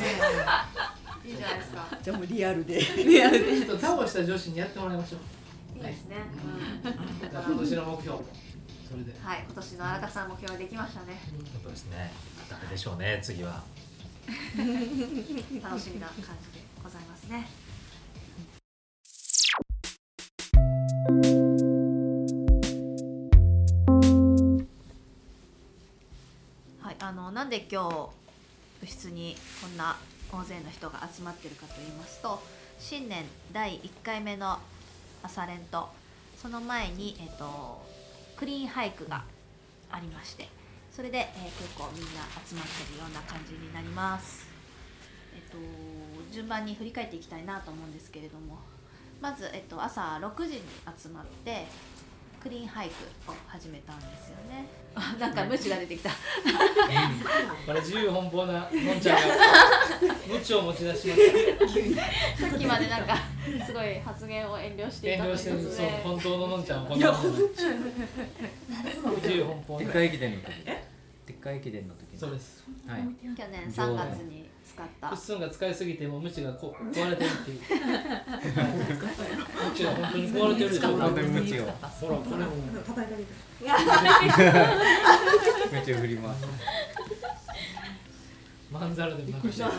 [1.24, 1.98] いいじゃないですか。
[2.02, 2.80] じゃあもうリアルで。
[2.80, 3.66] リアルで。
[3.66, 5.20] ちょっと倒した女子にやってもらいましょう。
[5.78, 6.16] いいですね。
[7.30, 8.18] じゃあ今年の目標。
[8.88, 9.12] それで。
[9.22, 11.20] はい、今年の荒拓さん目標できましたね。
[11.52, 12.12] 本当ですね。
[12.50, 13.62] 誰でしょうね次は。
[14.26, 17.48] 楽しみな感じでございますね。
[27.54, 28.08] で今日
[28.80, 29.96] 部室にこんな
[30.32, 32.42] 大勢の人が集まってるかと言いますと
[32.80, 34.58] 新年第1回目の
[35.22, 35.88] 朝練と
[36.36, 37.80] その前に、えっと、
[38.34, 39.22] クリーンハイクが
[39.92, 40.48] ありまして
[40.90, 44.48] それで、えー結構みんな集まってるような感じになります。
[45.32, 45.56] えっと、
[46.32, 48.58] 順番に振り返っていきたいなと思うんですけれども
[49.20, 50.62] まず、えっと、朝6時に
[50.98, 51.66] 集まって
[52.44, 52.94] クリーンハイク
[53.32, 54.66] を始めたんですよね。
[54.94, 56.10] あなんか無知が出てきた。
[56.10, 56.16] こ
[57.72, 59.22] れ自由奔放なのんちゃんが。
[60.28, 61.56] 無知を持ち出しまし
[62.36, 62.46] た。
[62.50, 63.16] さっきまでなんか
[63.64, 67.26] すごい発言を遠慮してい遠たという慮してるそう本当ののんちゃんはこんな 自
[69.32, 69.86] 由奔放な。
[69.86, 70.64] でっかい駅伝の時。
[70.64, 70.82] で
[71.32, 72.62] っかい駅伝の時にそうです。
[72.86, 73.08] はい。
[73.34, 75.08] 去年3月に使った。
[75.10, 77.60] クッスンが使いすぎてもう無知がこう壊れてるっていう。
[79.70, 80.88] 無知が本当に壊れてるでしょ。
[80.96, 82.52] 本当にムチをほらこれも
[82.84, 83.34] 叩いてあげて
[85.78, 86.44] ムチを振ります。
[88.72, 89.62] まんざらでもなくて。
[89.62, 89.70] うん。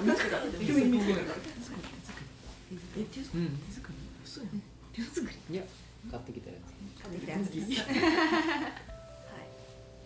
[5.52, 5.64] いや
[6.10, 6.56] 買ってきたや
[7.02, 7.50] 買ってきたやつ。
[7.52, 7.82] です。
[7.82, 7.96] はい。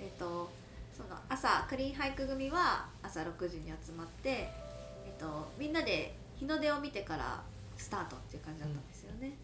[0.02, 0.50] えっ、と
[0.96, 4.50] その朝クリーンハイク組は朝6時に集まって、
[5.20, 7.44] えっと、みんなで日の出を見てから
[7.76, 9.36] スタートっていう感じだったんですよね。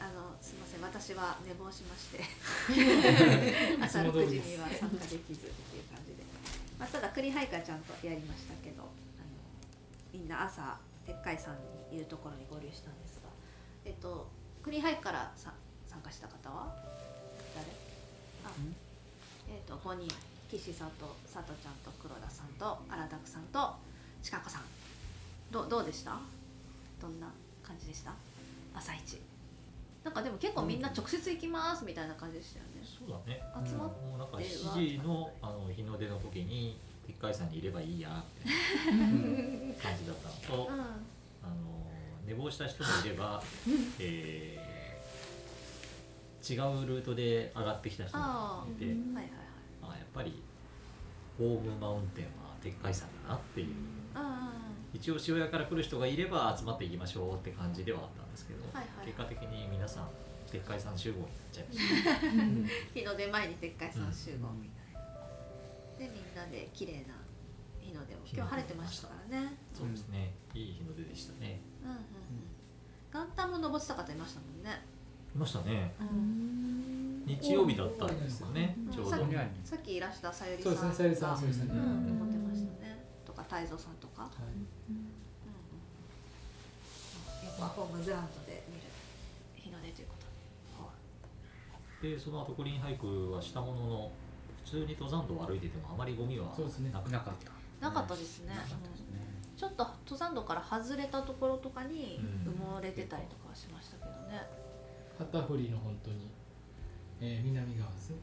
[0.00, 2.24] はい、あのすみません私は寝坊しまして。
[3.76, 6.24] 朝6時には参加できずっていう感じで、
[6.78, 8.88] まあ、ただクリーンハイクはちゃんとやりましたけどあの
[10.14, 11.52] みんな朝でっかい山
[11.92, 13.28] にいるところに合流したんですが、
[13.84, 14.26] えっと、
[14.62, 15.52] クリーンハイクからさ
[15.86, 16.72] 参加した方は？
[17.54, 17.68] 誰？
[18.48, 18.52] あ
[19.50, 20.08] えっと5人
[20.48, 23.76] 岸さんと佐藤ちゃんと黒田さんと荒拓さんと
[24.22, 24.62] ちかこさん
[25.52, 26.18] どうどうでした？
[27.00, 27.28] どんな
[27.62, 28.12] 感じでした？
[28.74, 29.20] 朝一。
[30.02, 32.82] なんかでも結構みんな直接行きますみたいな感じでしたよね。
[32.82, 33.40] そうだね。
[33.68, 40.80] 集まっもうなんかでは7時のあの日の出の時にでっかいさんにいればいいやみたいな感じだったのと、うん。
[40.80, 40.92] あの
[42.26, 43.42] 寝坊した人もいれば、
[44.00, 44.62] えー
[46.44, 49.26] 違うルートで上がってきた人もあいて、はいはいはい。
[49.82, 50.42] あやっぱり
[51.38, 53.68] ホームマウンテンはでっかいさんだなっていう
[54.12, 54.50] あ
[54.92, 59.06] 一応塩屋から来る人がいれば集まっていきましょうって感じではあったんですけど、はいはい。
[59.06, 60.08] 結果的に皆さん
[60.50, 62.92] でっかいさん集合になっちゃいました。
[63.00, 64.52] 日の出前にでっかい山集合。
[64.52, 65.00] みたいな、
[65.98, 67.14] でみんなで綺麗な
[67.80, 68.18] 日の出を。
[68.24, 69.54] 今日晴れてましたからね。
[69.72, 71.60] そうですね、いい日の出でしたね。
[71.82, 72.02] うんうんうん。
[73.12, 74.82] 元旦も登ってた方いましたもんね。
[75.34, 75.94] いましたね。
[76.00, 77.24] うん。
[77.26, 79.10] 日曜日だったんですよね、ちょうど。
[79.10, 79.28] さっ。
[79.28, 81.68] きさっきいらしたさゆりさんそうですねさゆりさん
[82.18, 82.91] 登ってましたね
[83.52, 84.32] 泰造さんとか、はい。
[84.48, 84.64] うん。
[84.96, 85.12] うん。
[87.60, 88.88] 横ホームグラウンドで見る
[89.54, 94.10] 日の出ということで、その後グリーンハイクはしたものの、
[94.64, 96.54] 普通に登山道を歩いててもあまりゴミはな
[97.00, 97.52] くなかった
[97.86, 98.54] なかったですね、
[99.56, 102.52] ちょっと登山道から外れたところとかにうん。
[102.54, 104.48] 埋もれてたりとかはしましたけどね、
[105.18, 106.30] 旗振りの本当に、
[107.20, 108.16] えー南側ですね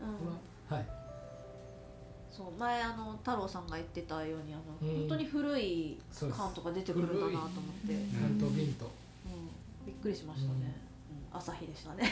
[0.00, 0.74] うん。
[0.74, 0.99] はい
[2.40, 5.00] そう前あの太郎さんが言ってたようにあの、うん。
[5.00, 7.50] 本当に古い缶とか出てくるんだなと思っ
[7.86, 8.22] て、うん。
[8.22, 8.40] なん。
[8.40, 8.90] とビンと
[9.84, 10.74] びっくりしましたね、
[11.32, 11.38] うん。
[11.38, 12.10] 朝日でしたね。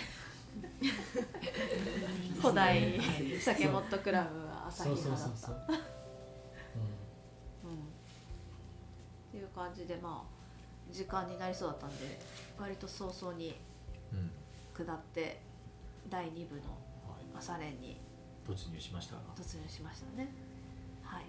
[2.42, 3.00] 古代
[3.40, 5.46] 酒モットクラブは朝日そうそう派だった。
[5.46, 5.76] そうそう、
[7.64, 7.78] うん。
[7.78, 7.80] っ
[9.32, 12.20] ていう感じでまあ時間になりそうだったんで
[12.58, 13.56] 割と早々に
[14.10, 14.30] うん、
[14.74, 15.40] 下って
[16.08, 16.62] 第2部の
[17.06, 18.00] はい、朝練に
[18.48, 19.16] 突入しました。
[19.16, 19.20] が。
[19.36, 20.28] 突入しましたね。
[21.02, 21.24] はい。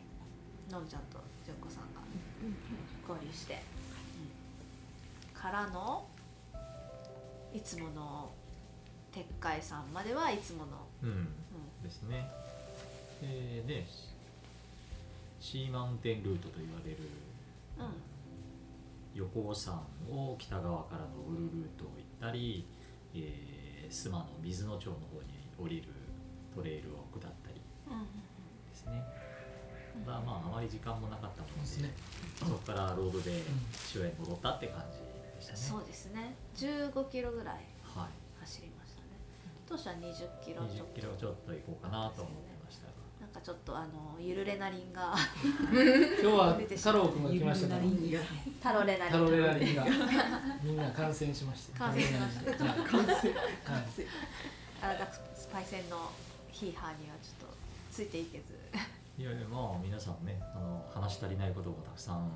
[0.72, 2.00] のんちゃんと純子さんが
[3.08, 3.62] 合流して、
[5.34, 5.42] うん。
[5.42, 6.08] からの
[7.54, 8.30] いつもの
[9.12, 11.28] 鉄海山まではいつもの、うん、うん
[11.84, 12.30] ですね。
[13.22, 13.86] えーで、
[15.42, 16.98] シーマウンテンルートと言われる。
[17.80, 17.86] うん。
[19.14, 22.66] 横尾山を北側からのウルルートを行ったり、
[23.14, 25.28] えー、須磨の水の町の方に
[25.60, 25.88] 降りる
[26.56, 26.99] トレイルを下ったり
[27.96, 29.04] ですね。
[30.06, 31.94] ただまああまり時間もなかったもので、ね。
[32.40, 33.32] そこからロードで
[33.96, 35.58] 塩屋に戻ったって感じでしたね。
[35.60, 36.36] そうですね。
[36.56, 38.14] 15キロぐらいはい。
[38.40, 39.20] 走りましたね。
[39.68, 42.94] 当初は20キロちょっ20キロちょっと行こうかなと思ってましたが。
[42.94, 45.14] となんかちょっとあのゆるレナリンが。
[46.22, 47.82] 今日は太郎くんが来ましたから
[48.62, 49.86] タロレナリンタロレラリンが。
[50.64, 52.54] みんな感染しまして感染しました。
[52.54, 53.86] タロレラリンはいはい
[54.82, 56.10] アラダクスパイセンの
[56.52, 57.60] ヒーハーにはちょっと
[57.92, 58.54] ついていけず。
[59.18, 62.32] いやいやまあ皆さんねあの話し足りないこともたくさん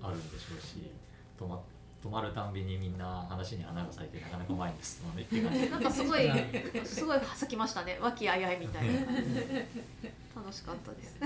[0.00, 0.90] あるんでしょうし、
[1.38, 1.60] 止ま
[2.02, 6.30] 止まるたんびにみんな話に穴が咲いてなかなか前に進まないっていう感じなんかすごい
[6.84, 7.98] すごい咲きましたね。
[8.00, 8.92] 和気あいあいみたいな。
[10.34, 11.16] 楽しかったです。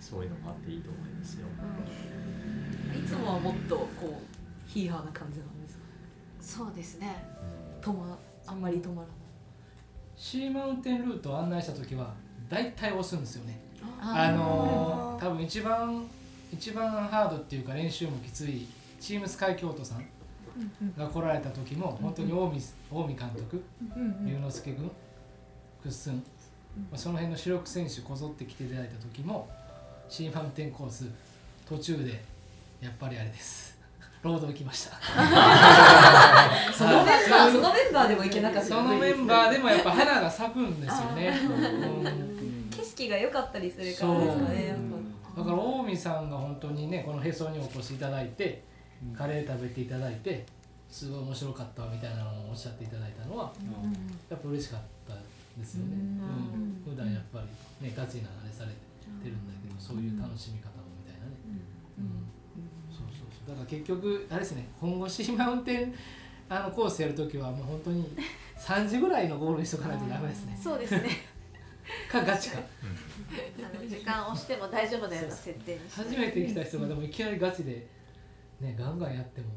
[0.00, 1.46] そういうのもあっていいと思いますよ。
[2.98, 5.84] いつもはもっとこうヒーハーな感じなんですか？
[6.66, 7.24] そうですね。
[7.80, 9.16] 止まあんまり止まらない。
[10.16, 12.12] シーマウンテンルートを案内した時は
[12.52, 13.58] 大体押すんですよね。
[13.98, 16.04] あのー多分一番
[16.52, 18.66] 一番ハードっていうか練習もきつい
[19.00, 20.04] チームスカイ京都さん
[20.98, 22.60] が来られた時も本当に近江
[22.90, 23.62] 近江監督
[24.26, 24.90] 龍之介君
[25.82, 26.22] クッスン、ま
[26.94, 29.48] あ、その辺の主力選手こぞって来ていただいた時も
[30.08, 31.06] シーマウンテンコース
[31.66, 32.22] 途中で
[32.80, 33.78] やっぱりあれです。
[34.22, 34.96] ロード行きました。
[36.72, 38.68] そのメンバーそのメンバーでもいけなかった。
[38.68, 42.41] そのメンバーでもやっぱ花が咲くんですよね、うん
[42.96, 44.74] 景色が良かったりするからですかね
[45.36, 48.62] だから近江さんが本当にねこのへそにお越しいただいて
[49.16, 50.44] カレー食べていただいて
[50.88, 53.52] すごい面白かったみたいなのをおっしゃっていただいたのは
[54.28, 55.14] やっぱ嬉しかった
[55.58, 56.92] ですよね、うん。
[56.92, 57.40] 普段やっぱ
[57.80, 58.76] りねガチなあれされて
[59.24, 61.32] るんだけどそういう楽しみ方もみたいなね、
[61.98, 62.28] うん。
[62.92, 63.48] そうそうそう。
[63.48, 65.94] だから結局あれですね本腰マウンテン
[66.48, 68.06] あのコースやるときはもう本当に
[68.58, 70.58] 3時ぐらいのゴールにしとかないとダメですね。
[70.62, 71.08] そうですね
[72.10, 72.58] かガチか。
[72.58, 76.02] あの時間押しても大丈夫なような設定にして。
[76.02, 77.88] 初めて来た人がでもいきなりガチで
[78.60, 79.48] ねガンガンやっても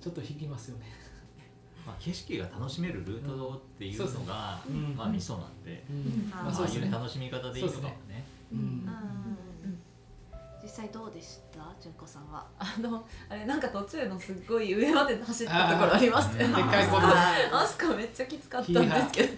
[0.00, 0.86] ちょっと引きますよね。
[1.86, 5.84] まあ、景色が楽しめるルートっていうのが、うんまあ味噌なんで、
[6.32, 8.24] まあ、そういう楽しみ方でいいのかもね。
[8.52, 8.58] うん。
[8.58, 9.78] うん。
[10.60, 12.28] 実際どうでした純子さん。
[12.28, 13.60] はあのあれなん。
[13.60, 17.06] か途中のすっごい上まで走ったところありましたよねでっかいこと
[17.56, 18.74] アスカめっちゃきつかったん。
[18.74, 19.28] ですけど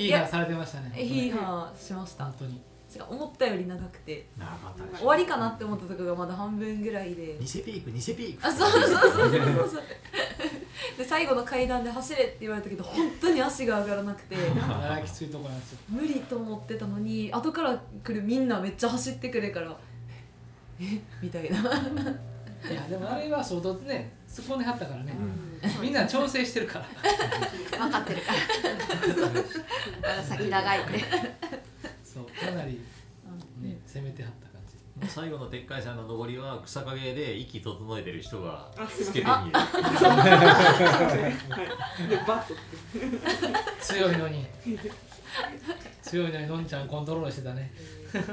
[0.00, 0.90] ヒーハーされてましたね。
[0.94, 2.24] ヒーハーしました。
[2.24, 2.60] 本当に。
[2.92, 4.26] 違う思ったより長くて。
[4.36, 4.98] 長かったでしょ。
[4.98, 7.38] 終わりかなって思ったところがまだ半分ぐらいで。
[7.38, 8.46] 偽ピーク偽ピーク。
[8.46, 9.82] あそうそうそうそうそう。
[10.98, 14.36] で最後の階段で走れって言われたけど本当に足が上がらなくて。
[14.36, 15.78] あらきついとこなんですよ。
[15.88, 19.76] 無理と思ってたのに後から来るみんなめっちゃ走ってくるから
[20.80, 21.58] えみたいな。
[21.58, 25.14] いやでもあれは相当ね突っ込んではったからね、
[25.80, 26.86] みんな調整してるから。
[27.78, 28.38] 分かってるから。
[30.00, 31.04] まだ先長いって
[32.04, 32.80] そうかなり
[33.60, 34.76] ね攻めてはった感じ。
[34.98, 39.06] もう最後のでっかい山の登りは草陰で息整えてる人があすいません。
[39.06, 39.32] つけてみ
[42.16, 42.20] る。
[43.80, 44.46] 強いのに。
[46.02, 47.72] 強いのにのんちゃんコントロールしてたね。
[48.12, 48.24] のん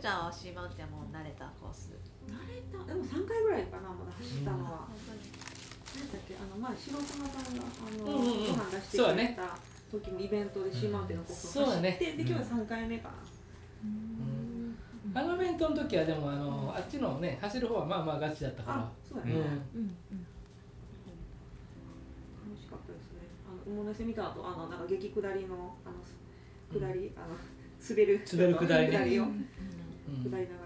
[0.00, 1.90] ちゃんはシーマウンテンも慣れたコース
[2.30, 2.84] 慣れた。
[2.84, 5.20] でも3回ぐらいかなまだ走ったのは、本当に
[5.96, 8.46] 何だっけあの前白熊さんがあの、うんうんうん。
[8.46, 9.58] ご飯出してくれた
[9.90, 11.98] 時もイベントでシーマウンテンのコースを走って、そうだね。
[12.00, 13.14] で今日は3回目かな、
[15.20, 18.78] あのイベントの時はでもあのあっちのね走る方はまあまあガチだったから。
[18.78, 19.42] あそうだね、うん。
[22.44, 23.20] 楽しかったですね。
[23.46, 25.94] あの馬の背見た後あのなんか激下りのあの
[26.80, 27.26] 下り、あの
[27.88, 28.92] 滑る滑る下りね。
[28.98, 29.48] 下りをうん。
[30.22, 30.44] 下りなが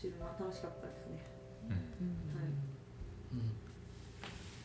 [0.00, 1.20] 走るのは楽しかったですね、
[1.68, 2.48] はい。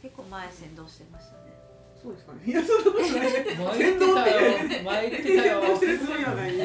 [0.02, 1.52] 結構前先導してましたね。
[2.02, 2.39] そうですかね。
[2.45, 3.12] いやそんなことない。
[3.19, 4.80] 前言ってたよ。
[4.86, 6.56] 前言ってたよ先導してるつもりはない。
[6.56, 6.63] だ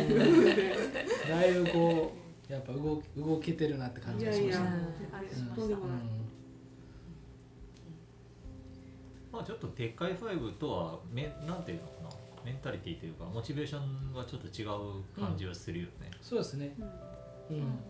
[1.47, 2.13] いぶこ
[2.49, 4.65] うやっぱ動動けてるなって感じがしました。
[4.65, 4.87] いやいや。
[5.19, 5.49] あれしうん。
[5.49, 5.99] ましたとんでもない。
[9.33, 12.11] まあちょっとでっかいファイブとはめなんていうのかな。
[12.45, 16.73] メンタリティというかモチベーションはちょっと違う感じはするよね、そうですね。
[17.51, 17.57] うん。
[17.57, 17.81] うん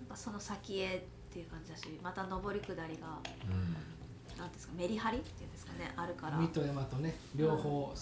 [0.00, 3.76] なんかその先へっていう感じだしまた上り下りがうん。
[4.38, 6.36] なんですかメリハリっていうんですかねあるから。
[6.38, 7.92] 海と山とね両方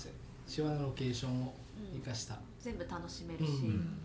[0.47, 1.55] シワのロケーションを
[1.93, 2.39] 生かした。
[2.61, 3.99] 全部楽しめるし、うん。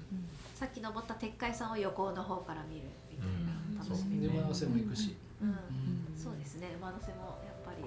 [0.53, 3.29] さっき登った鉄海山を横の方から見るみたい
[3.77, 5.15] な楽しみで馬の背も行くし。
[5.41, 5.49] うん。
[5.49, 5.55] うん。
[6.15, 7.83] そうですね馬の背もやっぱり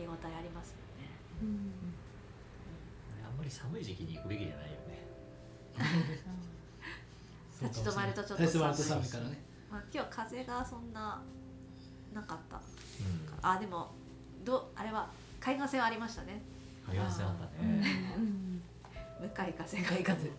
[0.00, 1.10] 見応えありますよね。
[3.24, 5.06] あんまり寒い時期に行くべきじゃないよね
[7.68, 9.42] 立ち止まるとちょっと立ち止まると寒いからね。
[9.70, 11.22] まあ、今日風がそんな
[12.12, 12.56] なかった。
[12.56, 12.62] うん。
[13.42, 13.90] あでも
[14.44, 15.08] どあれは
[15.40, 16.42] 海岸線はありましたね。
[16.86, 17.84] 海岸線あったね。
[19.20, 19.82] 向かい風が。
[19.82, 20.30] 向かい風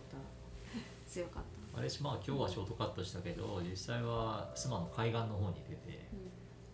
[1.08, 1.42] 強かっ
[1.78, 6.08] あれしまあ今日はショートカットしたけど実際は須磨の海岸の方に出て、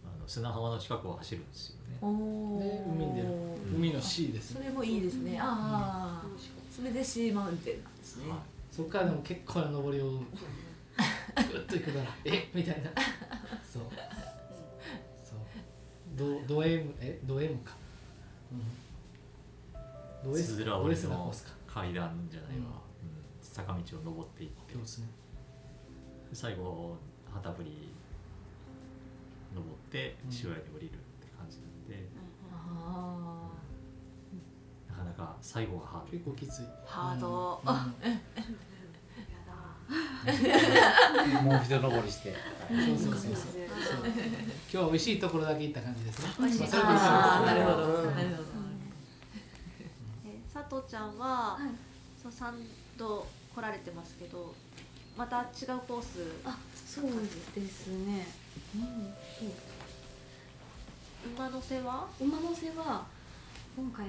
[0.04, 1.98] あの砂浜の近くを走るんですよね。
[2.00, 3.28] おで海に出る。
[3.76, 4.60] 海の C ですね。
[4.60, 5.38] それもいいですね。
[5.40, 6.26] ああ
[6.70, 8.30] それでシーマウンテンなんですね。
[8.30, 8.38] はい
[8.72, 10.24] そっからでも結構な登りをぐっ
[11.68, 12.50] と行くから え？
[12.54, 12.90] みたいな。
[13.62, 13.82] そう。
[15.22, 15.38] そう。
[16.16, 17.20] ドド M え？
[17.24, 17.76] ド M か。
[20.24, 20.32] うん。
[20.32, 21.52] ド S つづらド折 S なコースか？
[21.66, 22.62] 階段じゃないわ、うん。
[22.64, 22.74] うん。
[23.40, 24.72] 坂道を登っていって。
[24.72, 25.08] そうですね。
[26.32, 26.96] 最後
[27.30, 27.92] 旗振り
[29.54, 30.30] 登ってうん。
[30.32, 32.08] 塩屋に降りるって感じなんで、
[32.50, 33.41] あ
[35.18, 36.12] なか最後がハード。
[36.12, 36.62] 結構きつい。
[36.86, 37.60] ハード。
[41.42, 42.34] もう一登りして。
[42.68, 43.34] そうそうそうそう。
[43.34, 46.32] そう今日は美味しいところだけ行った感じですね。
[46.38, 46.68] 美味しい。
[46.72, 48.48] まあなるほどどなるほど。
[50.26, 51.68] え佐藤ちゃんは、はい。
[52.20, 52.54] その3
[52.96, 54.54] 度来られてますけど
[55.16, 56.40] また違うコース。
[56.44, 57.04] あそう
[57.54, 58.26] ですね。
[61.36, 62.08] 馬の背は？
[62.20, 63.04] 馬の背は
[63.76, 64.06] 今回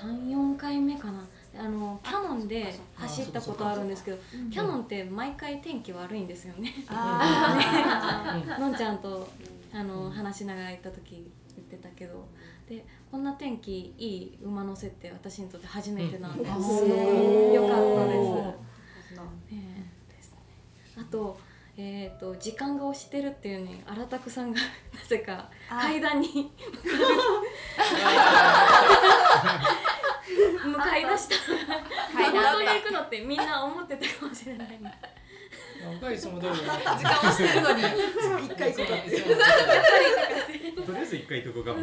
[0.00, 1.24] 34回目かな。
[1.58, 4.18] あのキャノンで走ったことあるんですけど
[4.52, 6.72] キャノンって毎回天気悪いんですよね。
[6.88, 9.26] あ のんちゃんと
[9.72, 12.26] あの話しながら行った時言ってたけど。
[12.68, 17.52] でこんな天気いい馬の背って私にとって初めてなんです、うん。
[17.52, 18.18] よかったです。
[18.18, 20.12] おーねえ。
[20.12, 20.38] ですね。
[20.98, 21.38] あと,、
[21.78, 24.60] えー、と時間が押してるっていうのに荒拓さんが
[24.94, 25.78] なぜかあ。
[25.82, 26.50] 階段に。
[30.64, 31.36] 向かい出した
[32.12, 34.80] 階段本当に行くのってみんな思ってたかもしれない
[35.94, 37.82] 若いつも通りだ時間をしてるのに
[40.86, 41.78] とりあえず一回行っとこうかも。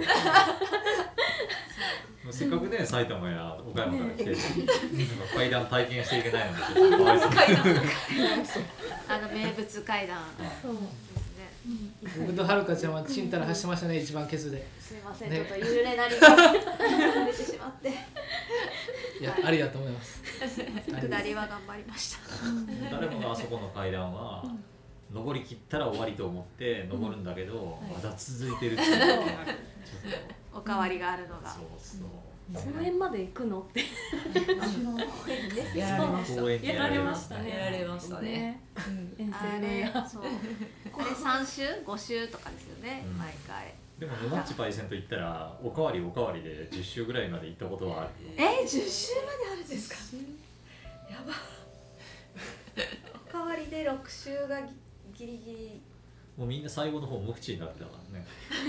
[2.26, 4.66] そ せっかくね埼玉や岡山から来てるのに、
[5.10, 6.64] なんか階段体験していけないので
[9.08, 10.20] あの名物階段。
[10.62, 11.52] そうですね。
[12.20, 14.66] 僕とはるかちゃんはちんたら走ってましたね一番ケツで。
[14.80, 15.38] すいません、ね。
[15.38, 16.30] ちょっと揺れなりが
[17.26, 17.90] 出てしまって。
[17.90, 20.23] いやありだと思います
[21.10, 22.20] 下りは頑張りました。
[22.92, 24.44] 誰もがあそこの階段は、
[25.12, 29.00] 登り切ったら終わりと思って登るんだけど、まだ続いてるっていう。
[29.00, 29.64] のがちょっ
[30.56, 31.50] おかわりがあるのが。
[31.50, 32.10] とそうそう。
[32.54, 33.62] 公園まで行くの？
[33.62, 33.80] って。
[35.78, 36.42] やられました。
[36.42, 37.50] 公園でやられましたね。
[37.50, 38.62] やられましたね。
[39.18, 40.24] 遠あ征のやれそう。
[40.24, 43.18] あれ3週？5週とかですよね、うん。
[43.18, 43.74] 毎回
[44.04, 48.10] でもノナッチパイセンと言ったらおかわりおかわりで10周ぐらいまで行ったことはある。
[48.38, 49.96] え10週まであるんですか？
[51.10, 51.34] やば。
[53.30, 54.60] おかわりで6週が
[55.18, 55.82] ギリギリ。
[56.38, 58.26] もうみんな最後の方無口になってたからね。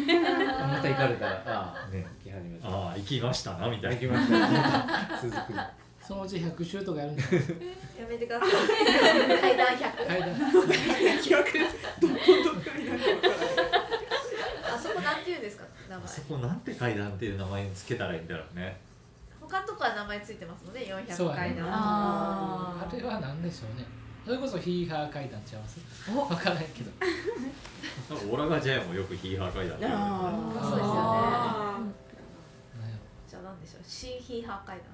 [0.73, 2.07] また行かれたらああね。
[2.25, 2.69] 行き始めた。
[2.69, 3.97] ああ行きましたなみたいな。
[3.97, 4.39] 行きました。
[4.49, 4.59] ね
[5.21, 5.53] 続く
[6.07, 7.33] そのうち100周とかやるんです
[7.99, 8.51] やめてください。
[9.41, 10.31] 階段100階段。
[10.31, 10.75] あそこな
[15.13, 16.05] んて言うんですか名前。
[16.05, 18.81] あそこなんて階段っていう名前につけたらいいんだろうね。
[19.41, 21.37] 他のとこは名前ついてますのでそう400やね。
[21.37, 23.85] 階段ああれは何でしょうね。
[24.25, 25.81] それこそヒーハー階段ちゃいます？
[26.11, 26.91] 分からへんけど。
[28.33, 30.91] オラガジャイもよくヒーハー階段って言うそうですよね。
[30.91, 31.79] あ
[32.81, 32.91] なん。
[32.91, 32.97] や
[33.29, 33.83] じゃあ何でしょう？
[33.87, 34.87] 新ヒーハー階段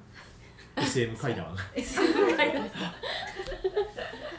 [0.76, 1.56] SM 階段。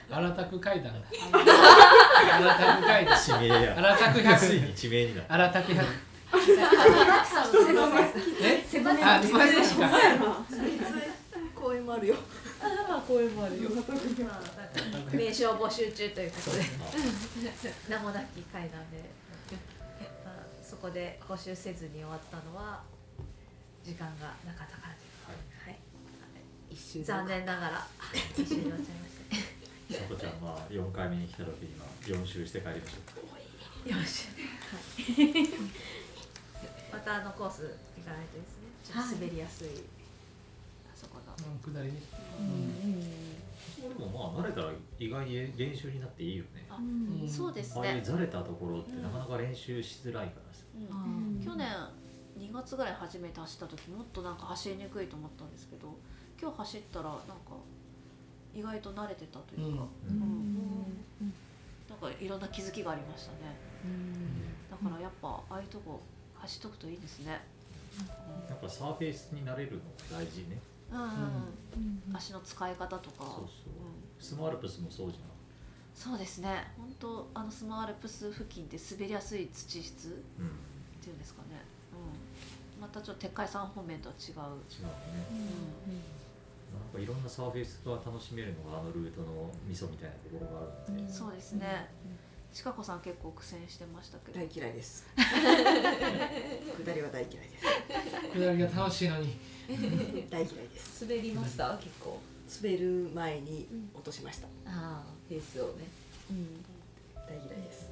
[0.09, 0.99] 荒田区階段だ。
[1.33, 3.17] 荒田区階段。
[3.17, 3.75] 地名や。
[3.77, 5.05] 荒田区100ついに地名。
[5.05, 5.85] になった荒田区100
[8.41, 8.63] え？
[8.67, 9.03] 狭め。
[9.03, 9.89] あ、狭めですか？
[11.55, 12.15] 公園もあるよ
[13.07, 13.69] 公園もあるよ
[15.13, 16.63] 名称募集中ということで
[17.87, 19.09] 名もなき階段で。
[20.25, 22.81] まあそこで募集せずに終わったのは
[23.83, 24.93] 時間がなかったから。
[24.93, 25.05] です、
[25.65, 25.77] はい
[26.71, 27.87] 一周残念ながら。
[28.35, 29.11] 一緒に終わっちゃいまし
[29.89, 32.97] たさとちゃんは4回目に来た時には4周して帰りましょ
[33.27, 33.89] う。
[33.89, 34.27] よし、
[36.93, 38.71] またあのコース行かないとですね。
[38.85, 41.33] ちょっと滑りやすい、あそこの。
[41.35, 41.99] うん下りね。
[43.81, 46.65] でもまあ慣れたら意外に練習になっていいよね。
[46.69, 47.27] あ、うん。
[47.27, 50.63] そうですああいうね、ざれたところってなかなか練習しづらいからさ。
[50.73, 51.43] うん。
[51.43, 51.67] 去年
[52.39, 55.97] 2月ぐらい初めて走った時もっとなんか走りにくいと思ったんですけど
[56.41, 57.25] 今日走ったらなんか
[58.53, 60.25] 意外と慣れてたというか、うん。
[61.87, 63.55] なんかいろんな気づきがありましたね。
[64.69, 66.01] だからやっぱああいうとこ
[66.35, 67.39] 走っとくといいですね。
[68.49, 69.77] やっぱサーフェイスになれるの
[70.09, 70.57] が大事ね。
[70.91, 70.99] うん。
[70.99, 71.07] うん。
[72.09, 73.17] うん、足の使い方とか。
[73.19, 73.37] そうそう。
[73.37, 73.47] うん。
[74.19, 75.31] スモアルプスもそうじゃん。
[75.93, 76.73] そうですね。
[76.77, 80.51] 本当あのスモアルプス付近って滑りやすい土質っうん
[81.01, 81.61] ていうんですかね、
[82.75, 86.20] うん、またちょっと鉄海山方面とは違う、違うね
[86.73, 91.89] なんかいろんなサーフェイスが楽しめるのがあのルートの味噌みたいなところがあるんで、そうですね。
[92.53, 94.39] ちかこさん結構苦戦してましたけど。
[94.39, 95.05] 大嫌いです。
[95.15, 97.65] 下りは大嫌いです。
[98.37, 99.37] 下りが楽しいのに。
[100.29, 101.03] 大嫌いです。
[101.05, 101.77] 滑りました？
[101.77, 102.19] 結構。
[102.61, 105.85] 滑る前に落としました、ああペースをね。
[107.15, 107.89] 大嫌いです。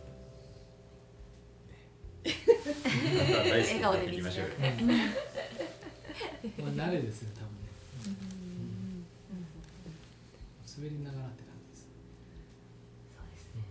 [2.25, 4.51] また 大好きになっていきましょうよ。
[4.59, 4.93] 笑顔で
[6.77, 7.69] まあ慣れですよ多分ね
[10.78, 11.89] 滑りながらって感じです。
[13.15, 13.63] そうですね。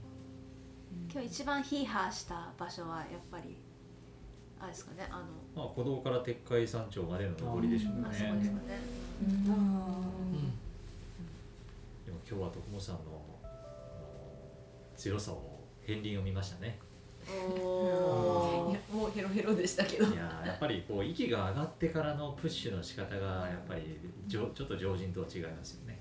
[1.13, 3.57] 今日一番ヒーハーした場所はやっぱり
[4.61, 5.25] あれですかねあの
[5.55, 8.09] まあ鼓動から鉄海山頂までの上りでしょうね。
[8.11, 8.81] あそこですかね。
[9.23, 9.37] うん。
[12.05, 13.01] でも今日は徳本さんの
[14.97, 16.79] 強さを片鱗を見ましたね。
[17.31, 20.07] おいやもうヘロヘロでしたけど。
[20.07, 25.98] いやーやっぱりこう息が上がってからのプッシュの仕方がやっぱりじょちょっと常人とは違いますよね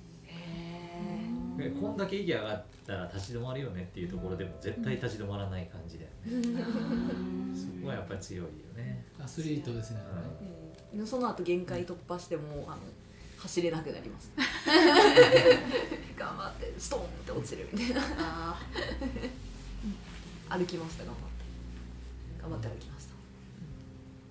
[1.58, 6.64] でこんだけ息上がったら立ち止まるよねっていうところでも絶対立ち止まらない感じだよね。
[7.55, 9.03] そこはやっぱり強いよね。
[9.20, 9.99] アスリートですね、
[10.93, 12.78] でその後限界突破してもあの
[13.38, 14.32] 走れなくなります。
[16.16, 18.01] 頑張ってストーンって落ちるみたいな。
[18.20, 18.60] あ
[20.49, 22.41] 歩きました頑張って。
[22.41, 23.14] 頑張って歩きました。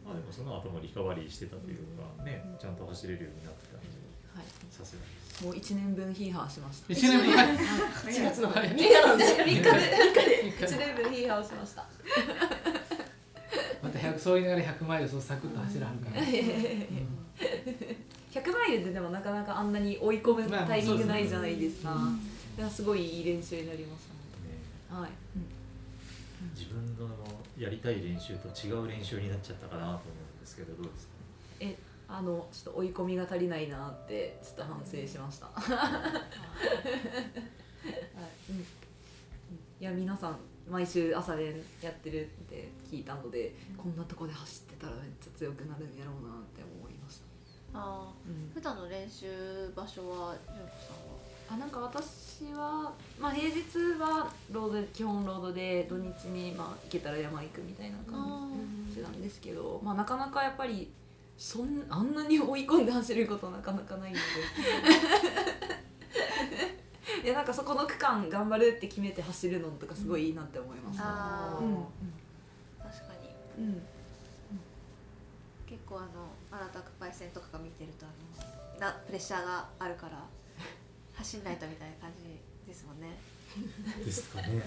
[0.07, 3.87] まあでもその後もリカバリーしてたというかねちゃんと走れるようになってたんで
[4.35, 4.45] はい。
[4.71, 6.93] さすがですもう1年分ヒーハーしました。
[6.93, 8.69] 一年ぶりはい1月のはい。
[8.71, 8.85] 3日で。
[8.85, 8.91] す
[9.39, 9.71] よ3日で3日で
[10.45, 10.67] 三日で。
[10.67, 11.85] 1年分ヒーハーしました。
[13.83, 16.23] また100そう言いながら100マイルそうサクッと走らはるから、
[18.33, 22.13] 100マイルででもなかなかあんなに追い込むまあタイミングないじゃないですか、そうだか
[22.63, 24.15] らすごいいい練習になりました
[24.95, 25.01] ね。
[25.01, 25.03] ね。
[25.03, 25.11] はい、
[26.59, 27.09] 自分の
[27.59, 29.99] やりたい練習と違う練習になっちゃったかなと思う
[30.39, 31.13] んですけどどうですか？
[31.13, 31.16] え
[32.09, 35.47] あのちょっと追い込みが足りないなってちょっと反省しました。
[35.47, 35.65] はい。
[38.51, 38.61] うん。
[38.61, 38.65] い
[39.81, 40.37] や皆さん
[40.71, 47.21] 毎週朝練やってるって聞いたので、こんなとこで走ってたらめっちゃ強くなるんやろうなって思いまし
[47.73, 47.79] た。
[47.79, 48.51] あうん。
[48.51, 51.17] ー普段の練習場所は純子さんは？
[51.49, 53.63] あなんか私は、まあ、平日
[54.01, 58.51] はロード基本ロードで土日に、まあ、行けたら山行くみたいな感
[58.93, 60.91] じなんですけど、まあ、なかなかやっぱり
[61.37, 64.23] そんあんなに追い込んで走ることなかなかないので。
[67.25, 71.03] いやなんかそこの区間頑張るって決めて走るのとかすごいいいなって思います、うん。
[72.79, 73.15] 確か
[73.59, 73.65] に。
[73.65, 73.83] うん。
[75.67, 78.11] 結構あの新たくパイセンとかが見てるとあ
[78.79, 80.25] のなプレッシャーがあるから
[81.15, 83.19] 走んないとみたいな感じですもんね
[84.05, 84.63] ですかね。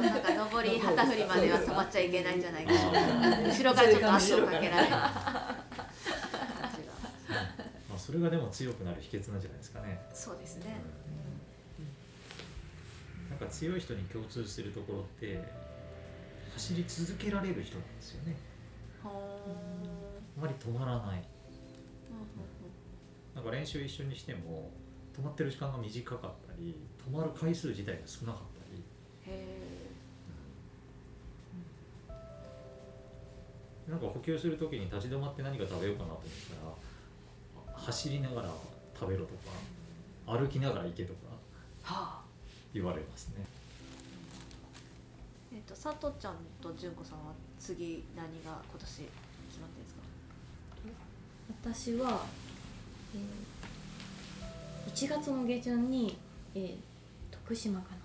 [0.00, 2.72] なんか上り旗振りまでは止まっちゃいけないんじゃないか。
[2.72, 5.14] 後ろからちょっと足をかけられるま
[7.94, 10.00] あそれがでも強くなる秘訣なんじゃないですかね。
[10.12, 10.80] そうですね。
[13.30, 15.42] なんか強い人に共通するところって
[16.54, 18.36] 走り続けられる人なんですよね。
[19.02, 19.10] ほ
[20.38, 21.22] あまり止まらない。
[23.32, 24.70] ーなんか練習一緒にしても
[25.16, 26.76] 止まってる時間が短かったり
[27.08, 28.82] 止まる回数自体が少なかったり。
[29.26, 29.60] へ
[33.88, 36.26] なんか補給する時に立ち止まって何か食べようかなと思っ
[37.66, 38.48] たら走りながら
[38.98, 41.18] 食べろとか歩きながら行けとか
[41.82, 42.20] は
[42.72, 43.44] 言われますね。
[45.52, 49.02] えっ、と佐藤ちゃんと純子さんは次何が今年決
[49.60, 50.00] まってるんですか？
[51.62, 52.24] 私は、
[53.16, 56.16] えー、1月の下旬に、
[56.54, 56.76] えー、
[57.50, 57.96] 徳島かな。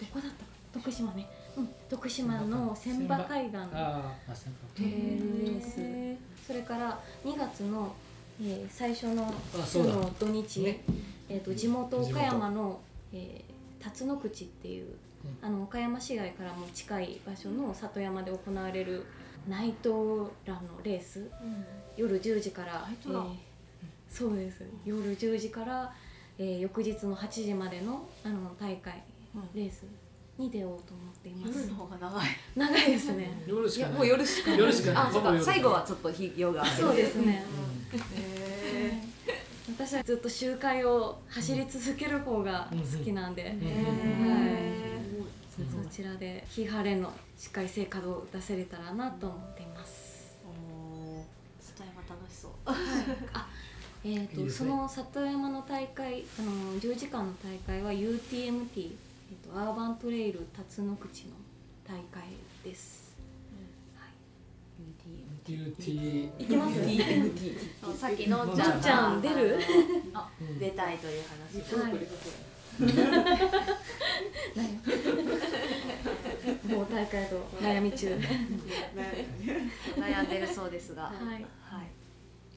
[0.00, 0.44] どこだった？
[0.44, 1.26] か徳島ね、
[1.56, 3.56] うん、徳島の千葉海岸。
[3.56, 5.62] のああ先トレイルレー。
[5.62, 7.94] スそれから2月の、
[8.42, 9.32] えー、最初の
[9.66, 10.80] 週の土日、ね。
[11.30, 12.80] えー、と地元岡山の、
[13.14, 14.94] えー辰野口っていう、
[15.42, 19.04] あの岡山市街からも近い場所の里山で行われる
[19.46, 21.30] ナイトランのレース、
[21.94, 23.34] 夜10時からえー
[24.10, 24.62] そうです。
[24.86, 25.92] 夜10時から、
[26.38, 29.02] えー翌日の8時までのあの大会、
[29.54, 29.84] レース
[30.36, 31.60] に出ようと思っています。
[31.60, 32.26] 夜の方が長い。
[32.56, 33.42] 長いですね。
[33.46, 33.90] 夜しかない。
[33.90, 34.58] いやもう夜しかない。
[34.58, 35.04] 夜しかない。
[35.04, 35.40] あそうか。
[35.40, 37.44] 最後はちょっと日夜がそうですね、
[38.16, 39.00] へ
[39.68, 44.28] 私はずっと周回を走り続ける方が好きなんで、うん。
[44.28, 44.84] はい。
[45.56, 50.34] そちらで日晴れのしっかり成果を出せれたらなと思っています。
[51.60, 52.52] 里山楽しそう
[54.06, 54.68] えーといいですね。
[54.70, 58.20] その里山の大会あの10時間の大会は UTMT、
[58.76, 61.30] えー、とアーバントレイル辰野口の
[61.88, 62.22] 大会
[62.62, 63.16] です。
[63.96, 64.10] はい。
[65.50, 66.74] UT 行きます
[67.82, 69.58] そうさっきのんちゃんちゃん出る？
[70.12, 70.30] あ
[70.60, 71.62] 出たいという話。
[71.80, 71.96] はい。
[76.68, 78.08] 某大会と悩み中。
[79.96, 81.04] 悩んでるそうですが。
[81.04, 81.46] はい。
[81.62, 81.86] はい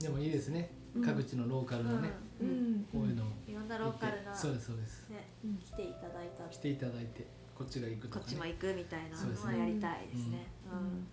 [0.01, 0.69] でもいいですね。
[0.71, 2.09] うん各地のローカルのね
[2.41, 2.85] うん。
[2.91, 5.09] こういうのをいろんなローカルなそうですそうです。
[5.09, 5.27] ね
[5.65, 7.25] 来ていただいた来ていただいて
[7.55, 8.25] こっちが行くとかね。
[8.25, 10.47] こっちも行くみたいなのはやりたいですね。
[10.71, 11.07] うん。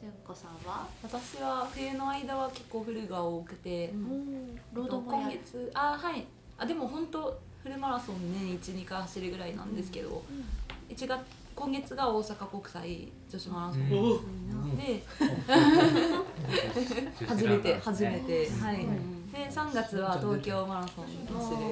[0.00, 0.50] 純子さん。
[0.66, 3.92] は私は冬の間は結構フルが多くて、
[4.72, 5.70] ロードも月。
[5.74, 6.24] あはい。
[6.56, 10.22] あでも本当フルマラソン年12回走るぐらいなんですけど、
[10.88, 11.20] 1月
[11.54, 14.49] 今月が大阪国際女子マラソン
[14.80, 15.02] で、
[17.26, 18.86] 初めて 初めて、はい、
[19.32, 21.62] で3月は東京マラソン走る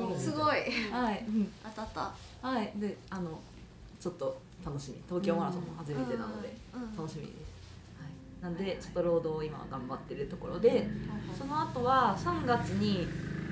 [0.00, 0.56] 予定すごい。
[0.92, 2.46] はい、うん当たった。
[2.46, 2.72] はい。
[2.76, 3.38] であの
[3.98, 5.02] ちょっと楽しみ。
[5.08, 6.96] 東京マラソンも初めてなのでうん。
[6.96, 7.36] 楽しみです、
[7.98, 10.86] はい、なんでちょっと労働を今頑張ってるところで
[11.36, 13.08] その後は3月に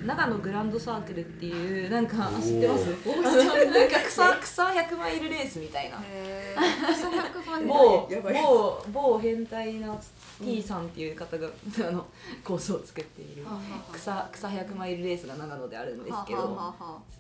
[0.07, 2.87] 長野グランドサークルっていうなんかあ知ってます？
[2.87, 5.99] なんか草草100マイルレースみたいな。
[6.05, 6.95] へー。
[6.95, 8.35] 草100まで某やばい。
[8.35, 9.95] 某某変態な
[10.43, 12.07] T さんっていう方が、あの
[12.45, 13.45] コースを作っている
[13.93, 16.75] 草草100マイルレースが長野であるんですけど、ちょっ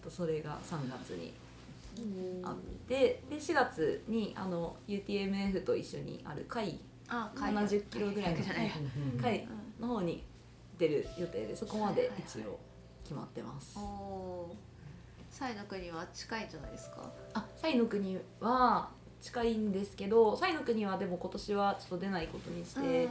[0.04, 1.34] とそれが3月に
[2.44, 2.54] あっ
[2.88, 8.44] てで4月にあの UTMF と一緒にある会あ70キロぐらいの
[9.20, 9.48] 会
[9.80, 10.22] の方に
[10.78, 12.60] 出る予定でそこまで一応
[13.08, 13.78] 決まってます。
[13.78, 14.56] おお
[15.30, 17.10] サイの国は近いんじゃないですか？
[17.32, 18.90] あサイの国は
[19.22, 23.10] 近いんですけどサイの国はでも今年はちょっと出ないことにして、うん。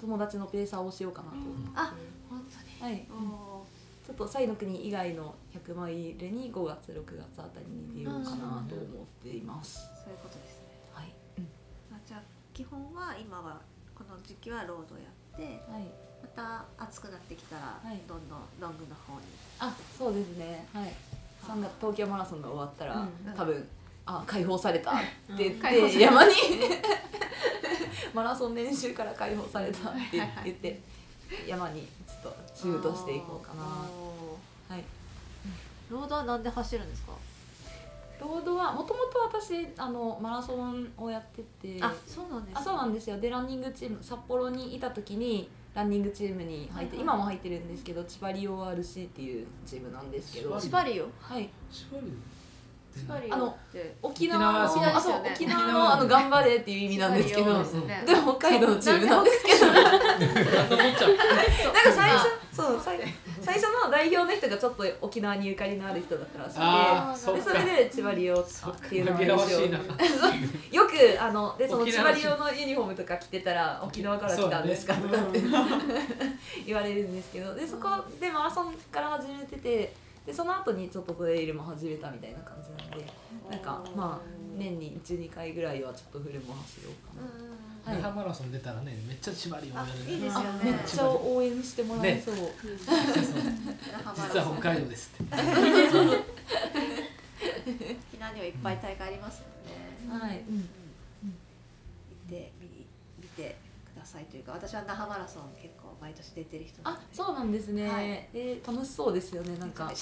[0.00, 1.94] 友達のペーサーをしようかなと思って、あ
[2.28, 2.44] 本
[2.80, 2.92] 当に？
[2.92, 3.64] はい、お
[4.04, 8.36] ちょっとサイの国以外の100マイルに5月6月あたりに出ようかな
[8.68, 9.78] と思っています。
[9.78, 10.66] ーそういうことですね。
[10.92, 11.14] はい、
[11.92, 12.22] あじゃあ
[12.52, 13.60] 基本は今は
[13.94, 15.02] この時期はロードや
[15.34, 15.82] ってはい。
[15.82, 16.05] ま
[16.36, 18.00] た暑くなってきたら、はい。
[18.06, 19.26] どんどんロングの方に。
[19.58, 20.68] あそうですね。
[20.72, 20.92] はい。
[21.42, 23.34] 3月東京マラソンが終わったら、うん。
[23.34, 23.68] 多分
[24.04, 25.02] あ解放されたって
[25.38, 26.12] 言って、解放された。
[26.12, 26.32] 山に
[28.14, 30.80] マラソン練習から解放されたってはいはい言って
[31.46, 33.62] 山にちょっとシュートしていこうかな。
[33.62, 34.38] お
[34.72, 34.80] はい。
[34.80, 34.84] ー
[35.92, 37.12] ロードはなんで走るんですか？
[38.20, 41.82] ロードはもともと私あのマラソンをやってて。
[41.82, 43.20] あそうなんです、ね、あそうなんですよ。
[43.20, 50.58] でランニングチーム札幌にいた時にランニングチームに入って、今も入ってるんですけど千葉リオ RC っていうチームなんですけど。
[50.58, 51.04] 千葉リオ？
[51.20, 51.50] はい。
[51.70, 52.35] 千葉リオ？
[53.30, 53.56] あの
[54.02, 57.58] 沖縄の沖縄あそう沖縄のあの頑張れっていう意味なんですけど。
[57.58, 59.92] ですよねでも北海道のチームなんですけどなんか
[61.92, 62.98] 最初そう最
[63.42, 66.48] 最初の代表の人がちょっと沖縄にゆかりのある人だったら
[67.14, 68.46] しくてでそれで千葉リオっ
[68.88, 69.20] ていうのを
[70.72, 75.40] よくあのでその千葉沖縄リオのユニフォームとか着てたら沖縄から来たんですかとかって
[76.66, 77.88] 言われるんですけどでそこ
[78.18, 79.92] でマラソンから始めてて
[80.26, 83.06] でその後にちょっとトレイルも始めたみたいな感じなんで
[83.50, 84.26] なんかまあ
[84.58, 87.28] 年に12回ぐらいはちょっとフルも走ろうかな。
[87.44, 87.56] うん
[87.86, 87.96] はい。
[87.98, 90.12] 那覇マラソン出たらねめっちゃ縛りをやる。
[90.12, 90.48] いいですよね。
[90.48, 92.42] あめっちゃ応援してもらえそう、実
[94.40, 95.32] は北海道ですって。
[98.10, 98.78] 沖縄にはいっぱい。
[98.82, 99.44] 大会あります
[100.08, 100.18] もん。
[100.18, 100.56] ね、はい、うん。
[100.56, 100.64] 行
[102.26, 102.52] って
[103.20, 103.56] 見て
[103.94, 106.98] くださいというか私は那覇マラソン結構毎年出てる人あで。
[107.12, 108.28] そうなんですね、はい。
[108.34, 109.92] えー楽しそうですよねなんか。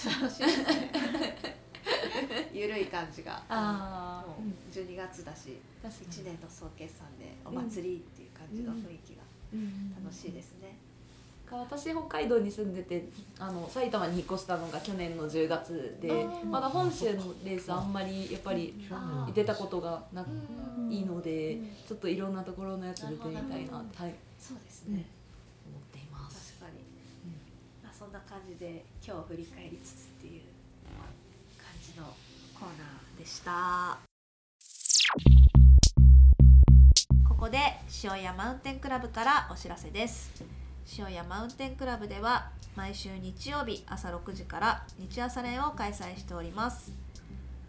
[2.52, 2.86] ゆるい。
[2.94, 3.42] 感じが。
[3.48, 9.22] あもう12月だしあ確か1年の総決算でお祭りっていう感じの雰囲気が
[9.52, 10.76] に楽しいですね、
[11.50, 20.92] 私北海道に住んでてあの埼玉に引っ越したのが去年の10月でまだ本州のレースあんまりやっぱりあ出たことがなうん。
[20.92, 25.06] いいのでちょっといろんなところのやつ出てみたいなはい、そうですね、
[25.66, 26.84] 思っています確かに、
[27.82, 30.42] まあ、そんな感じで今日を振り返りつつっていう
[31.56, 32.06] 感じの
[32.58, 33.98] コーナーでした。
[37.28, 37.58] ここで
[38.02, 40.32] 塩屋マウンテンクラブからお知らせです。
[40.98, 46.90] 塩屋マウンテンクラブでは毎週日曜日朝6時から日朝練を開催しております。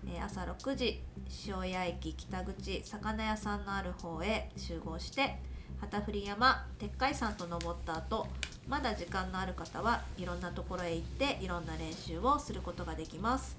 [0.07, 1.03] えー朝6時
[1.47, 5.36] 塩谷駅北口魚屋さんのある方へ集合して
[5.80, 8.28] 旗振山鉄海山と登った後
[8.68, 13.57] まだ時間のある方はいろんなところへ行っていろんな練習をすることができます。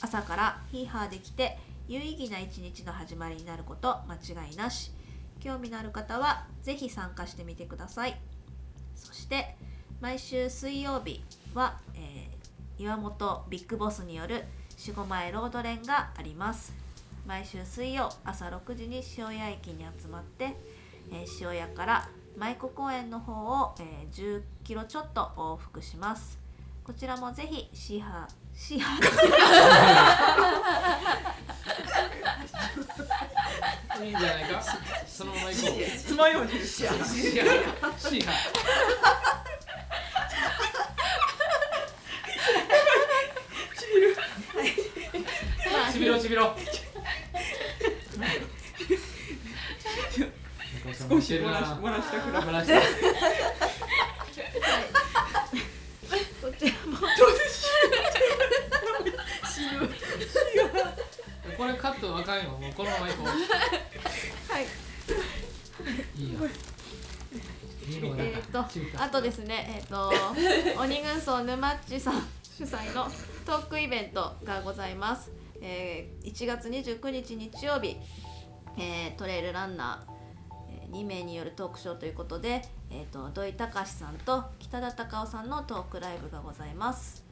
[0.00, 4.92] 朝からヒーハーできて有意義な一日の始まりになること間違いなし。
[5.40, 8.18] 興味のある方はぜひ参加してみてください。
[8.94, 9.56] そして
[10.00, 11.22] 毎週水曜日
[11.54, 12.36] は、えー
[12.78, 14.44] 岩本ビッグボスによる
[14.76, 16.74] 四五前ロード連があります。
[17.26, 20.54] 毎週水曜朝6時に塩谷駅に集まって、
[21.10, 26.38] えー塩谷から舞子公園の方を、えー10キロちょっと往復します。
[26.84, 34.04] こちらもぜひシーハーシーハー。
[34.04, 34.62] いいんじゃないか？
[35.06, 35.80] そのまま行こう。
[35.98, 37.04] つまようにシーハー。
[37.04, 37.42] シー
[38.24, 38.36] ハー。
[45.92, 46.54] ちびろちびろ
[50.96, 52.74] 少し漏らし漏らしたくらい漏らして
[56.40, 56.96] こちらも
[61.56, 62.50] これカットあかんよ。
[62.50, 63.26] もうこのまま行こう
[64.52, 64.66] はい。
[66.18, 66.38] いいよ
[68.18, 70.10] えかー、とあとですね、えー、と
[70.80, 73.04] 鬼軍曹沼っちさん主催の
[73.46, 75.30] トークイベントがございます、
[75.60, 77.96] えー1月29日日曜日、
[78.76, 80.15] えートレイルランナー、え
[80.96, 87.24] 2名によるトークショーということで、えー、と土井隆さんと北田隆夫さんのトークライブがございます、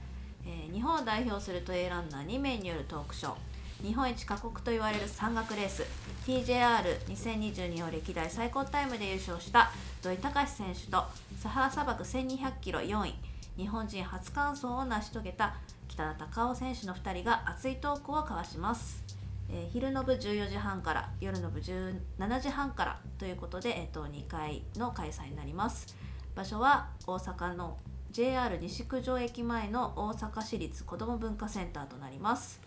[0.46, 3.54] えー日本を代表するトレイランナー2名によるトークショー。
[3.82, 5.84] 日本一過酷と言われる山岳レース
[6.26, 11.04] TJR2022 を歴代最高タイムで優勝した土井隆選手と
[11.38, 13.14] サハラ砂漠1200キロ4位
[13.58, 15.54] 日本人初完走を成し遂げた
[15.88, 19.03] 北田隆夫選手の2人が熱いトークを交わします、
[19.50, 25.94] えー昼の部14時半から夜の部17時半からということで、えー、と2回の開催になります。
[26.34, 27.78] 場所は大阪の
[28.10, 32.60] JR 西九条駅前の大阪市立子ども文化センターとなります、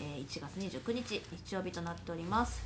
[0.00, 2.62] えー1月29日日曜日となっております、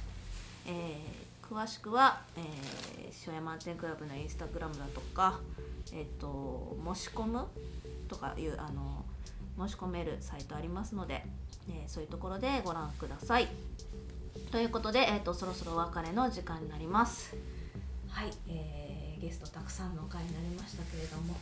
[0.67, 5.41] えー詳しくは、えー、塩屋満点クラブのインスタグラムだとか、
[5.95, 7.47] えっと申し込む
[8.07, 9.03] とかいうあの
[9.67, 11.25] 申し込めるサイトありますので、
[11.71, 13.49] えーそういうところでご覧ください。
[14.53, 17.35] ということで、えー、とそろそろお別れの時間になります。
[18.09, 21.35] はい、えーゲストたくさんの回になりましたけれども、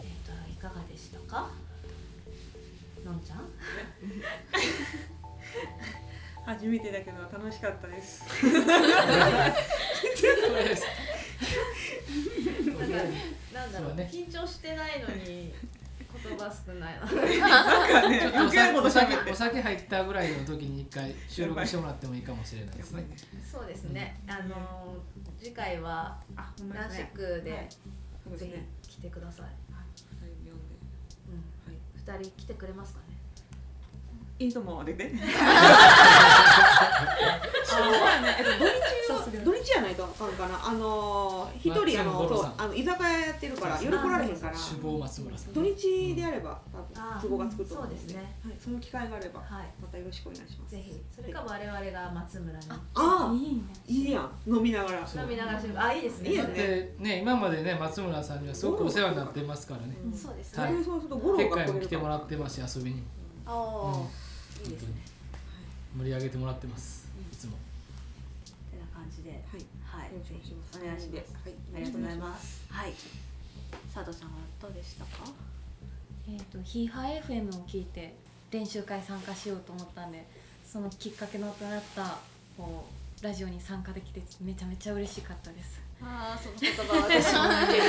[0.00, 1.48] えー、といかがでしたか？
[3.04, 3.48] のんちゃん？
[6.56, 8.24] 初めてだけど楽しかったです。
[13.54, 15.52] なんだろうね緊張してないのに
[16.22, 16.94] 言葉少ない
[17.40, 19.34] ななんかね、ちょっとお余計なこと酒喋ってお。
[19.34, 23.06] 酒入ったぐらいの時に一回収録してもらってもいいかもしれないですね。
[23.50, 27.10] そうですね、あのー次回はあ、ほんま南ですね。
[27.14, 28.68] 区でぜね。
[28.82, 29.54] ひ来てください、はい、
[30.44, 30.76] 読んで。
[31.28, 33.09] うん、二人来てくれますかね
[34.40, 34.84] いいと思う。
[34.86, 35.04] 出て。
[35.12, 35.20] そう
[37.92, 38.36] やね。
[38.38, 38.72] えっと土日
[39.12, 40.68] を土日やないとあかんかな。
[40.68, 44.54] あのー一人あのそうあの居酒屋やってるから夜来られへんから。
[44.56, 45.52] 首謀松村さん。
[45.52, 50.70] 土日でやれば多分都合がつくと思そうですねはい、その機会があればはいまたよろしくお願いします。
[50.74, 54.30] ぜひそれか我々が松村にああ、いいねいいやん。
[54.46, 55.00] 飲みながら。
[55.00, 59.98] 飲みながらあいいですねいいだっですねてね今までね松村さんにはすごくお世話になってますからね。
[60.02, 63.02] うんそうですそね、はいれそうすると五郎結が来てもらってますし遊びに
[63.46, 64.29] おおー、
[64.64, 64.94] いいですね
[65.96, 67.08] 盛り上げてもらってます。
[67.32, 67.56] いつも。
[68.70, 69.30] てな感じで。
[69.30, 69.40] はい。
[69.82, 70.10] はい。
[70.14, 70.78] お願いします。
[70.80, 71.34] お願いします。
[71.34, 71.54] はい。
[71.74, 72.64] ありがとうございます。
[72.68, 72.92] はい。
[73.92, 75.24] 佐藤さんはどうでしたか？
[76.28, 78.14] えっ、とヒーハー FM を聞いて
[78.52, 80.24] 練習会参加しようと思ったんで
[80.64, 82.18] そのきっかけのとなった
[82.56, 82.86] こ
[83.20, 87.82] うラジオに参加できてめちゃめちゃ嬉しかったですああその言葉は私も似てる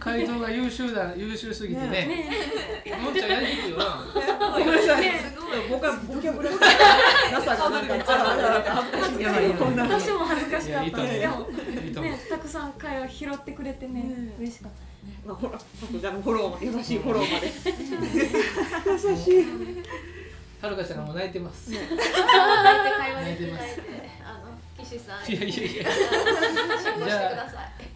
[0.00, 2.30] 回答が優秀だ優秀すぎてね。
[3.02, 4.04] のんちゃんやりにくいよな。
[4.14, 4.20] ご
[4.58, 5.04] めんなさい。
[5.18, 6.58] すごいボカボキャブラな
[7.40, 7.94] さがなんか
[9.00, 11.46] 恥ずかしい私も恥ずかしかったでも
[12.02, 14.78] ねたくさん会話拾ってくれてねね嬉しかった
[15.26, 17.46] まあほら、フォロー優しいフォローまで。
[18.90, 19.46] 優しい。
[20.60, 21.70] はるかちゃんがもう泣いてます。
[21.72, 22.10] い泣いて会
[23.14, 23.20] 話
[24.84, 25.32] できないであの岸さん。
[25.32, 25.90] やいやいや。
[25.90, 27.94] 進行してください。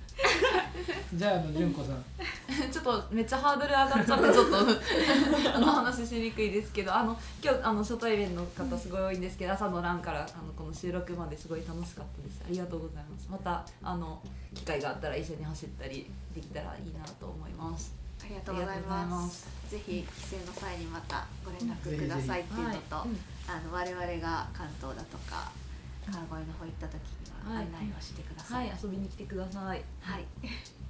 [1.14, 2.04] じゃああの純子さん。
[2.70, 12.42] ちょっとめっちゃハードル上がっちゃってちょっとあの話しにくいですけどあの今日あの初対面の方すごい多いんですけど朝の欄からあのこの収録まですごい楽しかったです。
[12.44, 13.28] ありがとうございます。
[13.30, 14.20] またあの
[14.54, 17.94] 機会があったら一緒に走ったりできたらいいなと思います。
[18.20, 19.46] ありがとうございます。
[19.70, 23.04] ぜひ帰省の際にまたご連絡くださいっていうのと、あ
[23.64, 25.50] の我々が関東だとか
[26.12, 28.56] 川越の方行った時にははい案内をしてくださ。
[28.56, 30.24] はいい遊びに来てくださいはい、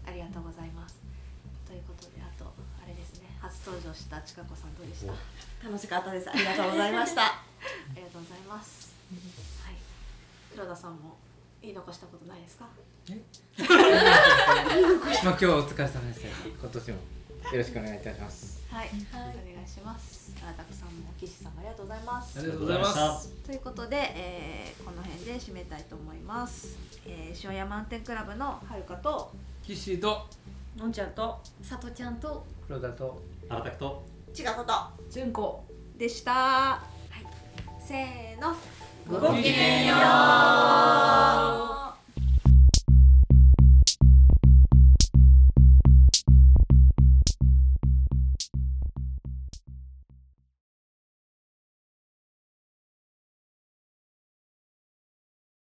[0.07, 0.97] ありがとうございます。
[1.67, 2.49] ということであと
[2.83, 5.13] あれですね初登場したちかこさんどうでした？
[5.13, 5.17] あ
[5.67, 6.31] 楽しかったです。
[6.31, 7.43] ありがとうございました。
[7.95, 8.95] りがとうございます。
[9.65, 9.75] はい、
[10.53, 11.17] 黒田さんも
[11.61, 12.67] 言い残したことないですか？
[15.25, 16.29] まあ 今日はお疲れ様でした
[16.61, 16.99] 今年も
[17.53, 19.31] よろしくお願いいたしますはい、お願
[19.65, 20.35] いします。
[20.43, 22.43] あたくさんも岸さんもありがとうございますあ。
[22.43, 23.29] りがとうございます。
[23.47, 26.77] ということで、えーこの辺で締めたいと思います。
[27.07, 29.33] えー、塩屋満点クラブのはるかと
[29.63, 30.27] 岸と
[30.77, 31.41] のんちゃんと。
[31.63, 34.05] さとちゃんと黒田と荒拓と
[34.39, 34.75] 違うこと。
[35.11, 35.65] 純子
[35.97, 36.33] でした。
[36.33, 36.81] は
[37.19, 38.55] い、せーの。
[39.09, 39.99] ごきげんよう。